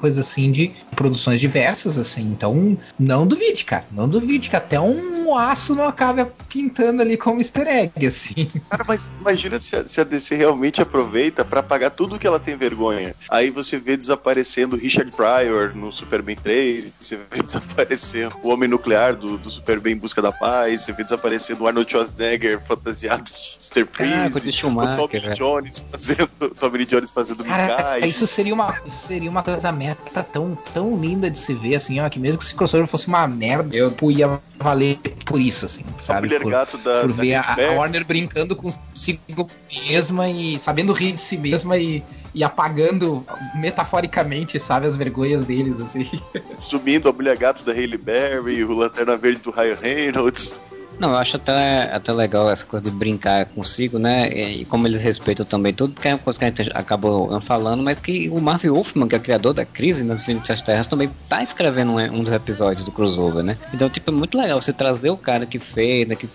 [0.00, 2.22] coisa assim, de produções diversas, assim.
[2.22, 3.84] Então, não duvide, cara.
[3.92, 8.48] Não duvide que até um aço não acaba pintando ali como easter egg, assim.
[8.68, 12.40] Cara, mas imagina se a, se a DC realmente aproveita pra pagar tudo que ela
[12.40, 13.14] tem vergonha.
[13.30, 18.68] Aí você vê desaparecendo o Richard Pryor no Superman 3, você vê desaparecendo o Homem
[18.68, 23.24] Nuclear do, do Superman em Busca da Paz, você vê desaparecendo o Arnold Schwarzenegger fantasiado
[23.24, 23.84] de Mr.
[23.86, 24.70] Caraca, Freeze, de o
[25.08, 25.34] Tommy.
[25.36, 28.08] Jones fazendo, o Tommy Jones fazendo Cara, Mikai.
[28.08, 32.00] isso seria uma, isso seria uma coisa meta tão, tão linda de se ver, assim,
[32.00, 35.84] ó, que mesmo que esse crossover fosse uma merda, eu ia valer por isso, assim,
[35.96, 36.28] A sabe?
[36.38, 37.76] Por, gato da, por da ver a, Katy a Perry.
[37.76, 39.48] Warner brincando consigo
[39.88, 42.02] mesma e sabendo rir de si mesma e,
[42.34, 43.24] e apagando
[43.54, 46.08] metaforicamente, sabe, as vergonhas deles, assim.
[46.58, 50.54] sumindo a mulher gato da Hailey Berry, o Lanterna Verde do Ryan Reynolds.
[51.00, 54.28] Não, eu acho até, até legal essa coisa de brincar consigo, né?
[54.32, 57.40] E, e como eles respeitam também tudo, que é uma coisa que a gente acabou
[57.42, 61.08] falando, mas que o Marvel Wolfman, que é criador da crise nas Infinitas Terras, também
[61.28, 63.56] tá escrevendo um, um dos episódios do crossover, né?
[63.72, 66.16] Então, tipo, é muito legal você trazer o cara que fez, né?
[66.16, 66.28] Que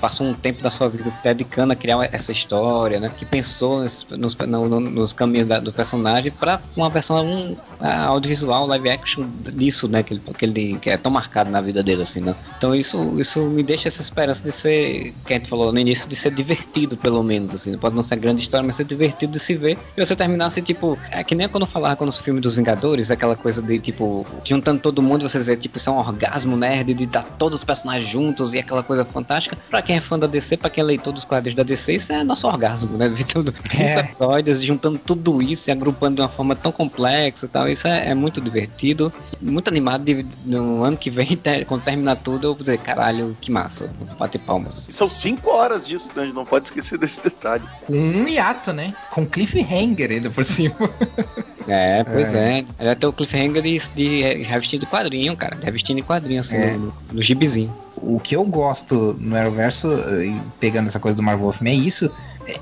[0.00, 3.10] passou um tempo da sua vida se dedicando a criar essa história, né?
[3.14, 7.54] Que pensou nesse- nos, no- no- nos caminhos da- do personagem pra uma versão um,
[7.80, 10.02] audiovisual, live action disso, né?
[10.02, 12.34] Que ele, que ele que é tão marcado na vida dele, assim, né?
[12.56, 16.08] Então isso, isso me deixa essa esperança de ser, que a gente falou no início,
[16.08, 17.76] de ser divertido, pelo menos, assim.
[17.76, 19.78] Pode não ser grande história, mas ser divertido de se ver.
[19.96, 23.10] E você terminasse, tipo, é que nem quando eu falava quando os filmes dos Vingadores,
[23.10, 26.94] aquela coisa de, tipo, juntando todo mundo, você dizer, tipo, isso é um orgasmo nerd
[26.94, 29.56] de dar todos os personagens juntos e aquela coisa fantástica.
[29.68, 32.12] Pra quem é fã da DC, pra quem é leitor dos quadros da DC, isso
[32.12, 33.08] é nosso orgasmo, né?
[33.20, 34.00] Ver tudo, é.
[34.00, 37.68] episódios, juntando tudo isso e agrupando de uma forma tão complexa e tal.
[37.68, 42.48] Isso é, é muito divertido, muito animado de, no ano que vem, quando terminar tudo,
[42.48, 43.79] eu vou dizer, caralho, que massa.
[43.86, 44.88] Vou bater palmas.
[44.88, 46.22] E são cinco horas disso, né?
[46.22, 47.64] A gente não pode esquecer desse detalhe.
[47.86, 48.94] Com um hiato, né?
[49.10, 50.74] Com cliffhanger ainda por cima.
[51.68, 52.64] É, pois é.
[52.78, 52.84] é.
[52.84, 55.56] Vai ter o cliffhanger de, de revestindo de quadrinho, cara.
[55.62, 56.72] Revestindo de quadrinho, assim, é.
[56.72, 57.72] no, no gibizinho.
[57.96, 62.10] O que eu gosto no Arrowverso, eh, pegando essa coisa do Marvel Wolfman, é isso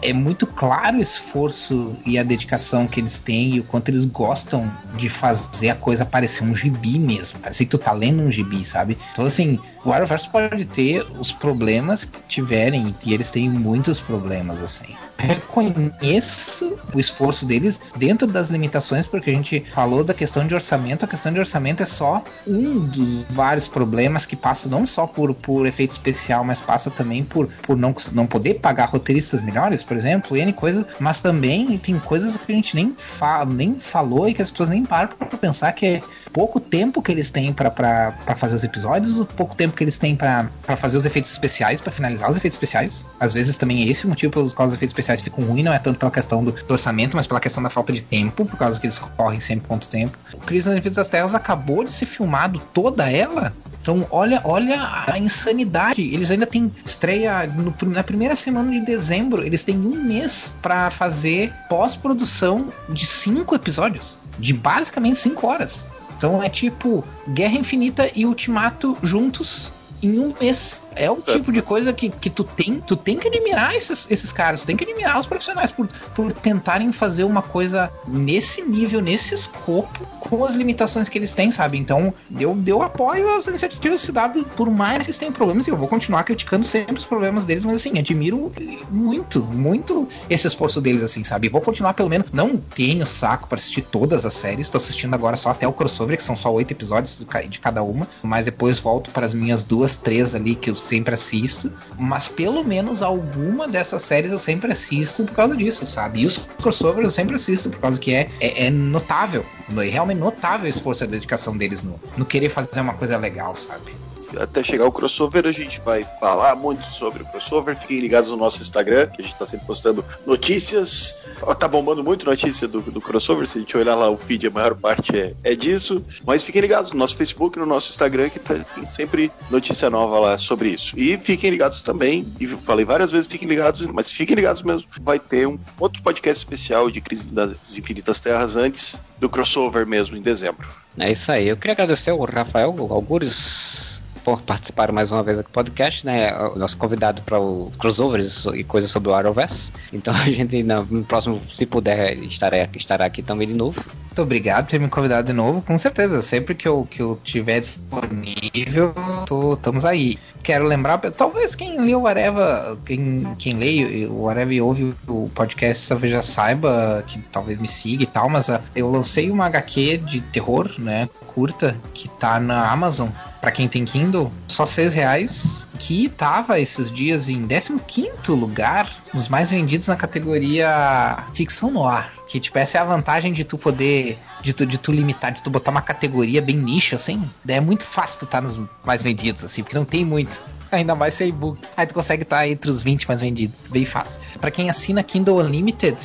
[0.02, 4.04] é muito claro o esforço e a dedicação que eles têm e o quanto eles
[4.04, 7.38] gostam de fazer a coisa parecer um gibi mesmo.
[7.40, 8.98] Parece que tu tá lendo um gibi, sabe?
[9.12, 9.58] Então, assim,
[9.88, 14.94] o Arrowverse pode ter os problemas que tiverem, e eles têm muitos problemas, assim.
[15.16, 21.04] Reconheço o esforço deles dentro das limitações, porque a gente falou da questão de orçamento.
[21.04, 25.34] A questão de orçamento é só um dos vários problemas que passa não só por,
[25.34, 29.96] por efeito especial, mas passa também por, por não, não poder pagar roteiristas melhores, por
[29.96, 34.28] exemplo, e N coisas, mas também tem coisas que a gente nem, fa nem falou
[34.28, 36.00] e que as pessoas nem param pra pensar que é
[36.32, 40.16] pouco tempo que eles têm para fazer os episódios, o pouco tempo que eles têm
[40.16, 43.04] para fazer os efeitos especiais, para finalizar os efeitos especiais.
[43.18, 45.72] Às vezes também é esse o motivo pelos quais os efeitos especiais ficam ruins, não
[45.72, 48.56] é tanto pela questão do, do, orçamento, mas pela questão da falta de tempo, por
[48.56, 50.16] causa que eles correm sempre quanto tempo.
[50.32, 53.52] O Cris nas Vidas das Terras acabou de ser filmado toda ela
[53.88, 54.76] então, olha, olha
[55.06, 56.02] a insanidade.
[56.02, 59.42] Eles ainda têm estreia no, na primeira semana de dezembro.
[59.42, 65.86] Eles têm um mês para fazer pós-produção de cinco episódios, de basicamente cinco horas.
[66.18, 69.72] Então é tipo Guerra Infinita e Ultimato juntos
[70.02, 70.82] em um mês.
[70.98, 71.38] É o certo.
[71.38, 74.66] tipo de coisa que, que tu tem, tu tem que admirar esses, esses caras, tu
[74.66, 80.06] tem que admirar os profissionais por, por tentarem fazer uma coisa nesse nível, nesse escopo,
[80.20, 81.78] com as limitações que eles têm, sabe?
[81.78, 85.70] Então, eu, eu apoio as iniciativas do CW, por mais que eles tenham problemas, e
[85.70, 88.52] eu vou continuar criticando sempre os problemas deles, mas assim, admiro
[88.90, 91.48] muito, muito esse esforço deles, assim, sabe?
[91.48, 95.36] Vou continuar pelo menos, não tenho saco para assistir todas as séries, tô assistindo agora
[95.36, 99.10] só até o crossover, que são só oito episódios de cada uma, mas depois volto
[99.10, 104.02] para as minhas duas, três ali que eu sempre assisto, mas pelo menos alguma dessas
[104.02, 106.20] séries eu sempre assisto por causa disso, sabe?
[106.20, 109.44] E os crossovers eu sempre assisto por causa que é, é, é notável,
[109.76, 113.16] é realmente notável o esforço e a dedicação deles no, no querer fazer uma coisa
[113.16, 113.92] legal, sabe?
[114.36, 117.76] Até chegar o crossover, a gente vai falar muito sobre o crossover.
[117.76, 121.26] Fiquem ligados no nosso Instagram, que a gente tá sempre postando notícias.
[121.58, 123.46] Tá bombando muito notícia do, do crossover.
[123.46, 126.04] Se a gente olhar lá o feed, a maior parte é, é disso.
[126.26, 130.18] Mas fiquem ligados no nosso Facebook, no nosso Instagram, que tá, tem sempre notícia nova
[130.18, 130.98] lá sobre isso.
[130.98, 134.84] E fiquem ligados também, e falei várias vezes, fiquem ligados, mas fiquem ligados mesmo.
[135.00, 140.16] Vai ter um outro podcast especial de Crise das Infinitas Terras antes do crossover mesmo,
[140.16, 140.68] em dezembro.
[140.98, 141.48] É isso aí.
[141.48, 146.36] Eu queria agradecer ao Rafael Algures por participar mais uma vez do podcast, né?
[146.54, 149.72] O nosso convidado para os crossovers e coisas sobre o Arrowverse.
[149.92, 153.82] Então a gente no próximo, se puder, estará, estará aqui também de novo.
[154.18, 155.62] Muito obrigado por ter me convidado de novo.
[155.62, 158.92] Com certeza, sempre que eu, que eu tiver disponível,
[159.26, 160.18] tô, estamos aí.
[160.42, 165.28] Quero lembrar, talvez quem leu o Areva, quem, quem lê o Areva e ouve o
[165.34, 169.46] podcast talvez já saiba, que talvez me siga e tal, mas uh, eu lancei uma
[169.46, 173.08] HQ de terror, né, curta, que tá na Amazon,
[173.40, 179.28] para quem tem Kindle, só seis reais, que tava esses dias em 15 lugar, nos
[179.28, 182.12] mais vendidos na categoria ficção no ar.
[182.26, 184.18] Que, tipo, essa é a vantagem de tu poder.
[184.42, 187.28] De tu, de tu limitar, de tu botar uma categoria bem nicho, assim.
[187.44, 190.40] Daí é muito fácil tu tá nos mais vendidos, assim, porque não tem muito.
[190.70, 191.60] Ainda mais se é e-book.
[191.76, 193.60] Aí tu consegue estar tá entre os 20 mais vendidos.
[193.70, 194.20] Bem fácil.
[194.40, 195.96] Para quem assina Kindle Unlimited,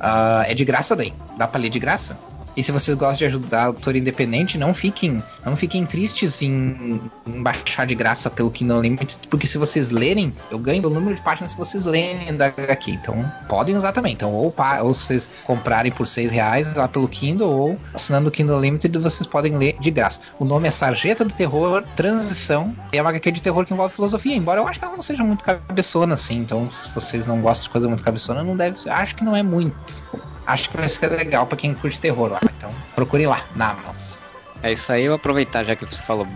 [0.00, 1.12] uh, é de graça daí.
[1.36, 2.16] Dá pra ler de graça.
[2.56, 7.42] E se vocês gostam de ajudar autor independente, não fiquem, não fiquem tristes em, em
[7.42, 11.20] baixar de graça pelo Kindle Unlimited, porque se vocês lerem, eu ganho o número de
[11.22, 12.90] páginas que vocês lerem da HQ.
[12.90, 14.12] Então, podem usar também.
[14.12, 18.56] Então, ou, ou vocês comprarem por seis reais lá pelo Kindle, ou assinando o Kindle
[18.56, 20.20] Unlimited, vocês podem ler de graça.
[20.38, 22.74] O nome é Sarjeta do Terror Transição.
[22.92, 25.22] É uma HQ de terror que envolve filosofia, embora eu acho que ela não seja
[25.22, 26.38] muito cabeçona, assim.
[26.38, 29.42] Então, se vocês não gostam de coisa muito cabeçona, não deve Acho que não é
[29.42, 30.04] muito
[30.52, 32.40] acho que vai ser legal para quem curte terror lá.
[32.56, 34.29] Então procure lá, na Amazon.
[34.62, 36.26] É isso aí, eu aproveitar já que você falou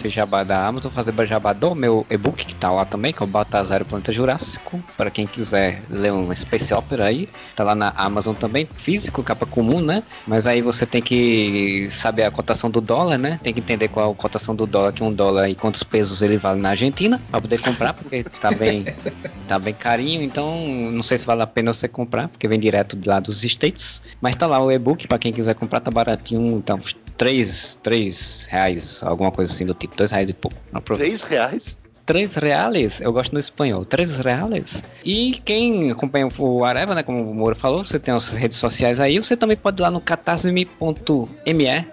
[0.00, 3.24] fez jabá da Amazon, fazer jabá do meu e-book que tá lá também, que é
[3.24, 7.92] o Baltazar Planeta Jurássico, para quem quiser ler um Space Opera aí, tá lá na
[7.96, 10.04] Amazon também, físico, capa comum, né?
[10.28, 13.40] Mas aí você tem que saber a cotação do dólar, né?
[13.42, 16.36] Tem que entender qual a cotação do dólar, que um dólar e quantos pesos ele
[16.36, 18.84] vale na Argentina, para poder comprar, porque tá bem,
[19.48, 20.56] tá bem carinho, então
[20.92, 24.02] não sei se vale a pena você comprar, porque vem direto de lá dos States,
[24.20, 26.80] mas tá lá o e-book para quem quiser comprar, tá baratinho, então
[27.16, 30.56] 3, 3 reais, alguma coisa assim do tipo, 2 reais e pouco.
[30.96, 31.85] 3 reais?
[32.06, 34.82] 3 reais, eu gosto no espanhol, 3 reais.
[35.04, 39.00] E quem acompanha o Areva, né, como o Moro falou, você tem as redes sociais
[39.00, 40.68] aí, você também pode ir lá no catarse.me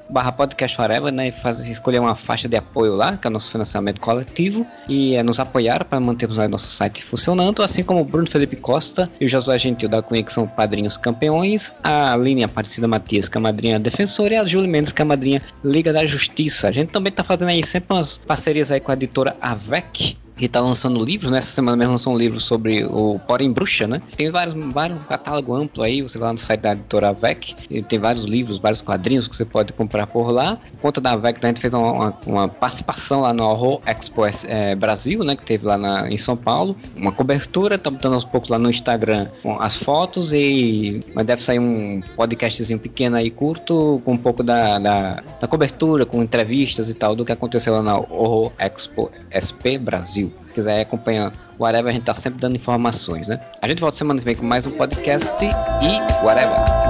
[0.09, 3.33] barra podcast Areva, né, e fazer, escolher uma faixa de apoio lá, que é o
[3.33, 8.01] nosso financiamento coletivo, e é nos apoiar para mantermos o nosso site funcionando, assim como
[8.01, 12.13] o Bruno Felipe Costa e o Josué Gentil da Cunha, que são padrinhos campeões, a
[12.13, 15.91] Aline Aparecida Matias, que é madrinha defensora, e a Júlia Mendes, que é madrinha Liga
[15.91, 16.67] da Justiça.
[16.67, 20.02] A gente também tá fazendo aí sempre umas parcerias aí com a editora AVEC,
[20.35, 21.37] que está lançando livros, né?
[21.37, 24.01] Essa semana mesmo lançou um livro sobre o Porém Bruxa, né?
[24.15, 27.55] Tem vários, vários catálogo amplo aí, você vai lá no site da editora AVEC,
[27.87, 30.57] tem vários livros, vários quadrinhos que você pode comprar por lá.
[30.73, 34.23] Por conta da AVEC, né, a gente fez uma, uma, participação lá no Horror Expo
[34.45, 35.35] é, Brasil, né?
[35.35, 36.75] Que teve lá na, em São Paulo.
[36.95, 39.27] Uma cobertura, tá botando aos poucos lá no Instagram
[39.59, 44.79] as fotos e mas deve sair um podcastzinho pequeno aí, curto, com um pouco da,
[44.79, 49.77] da, da cobertura, com entrevistas e tal, do que aconteceu lá na Horror Expo SP
[49.77, 53.39] Brasil se quiser acompanhar whatever, a gente tá sempre dando informações, né?
[53.61, 56.83] A gente volta semana que vem com mais um podcast e whatever.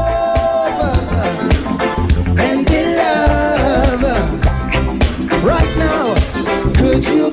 [6.84, 7.33] Could you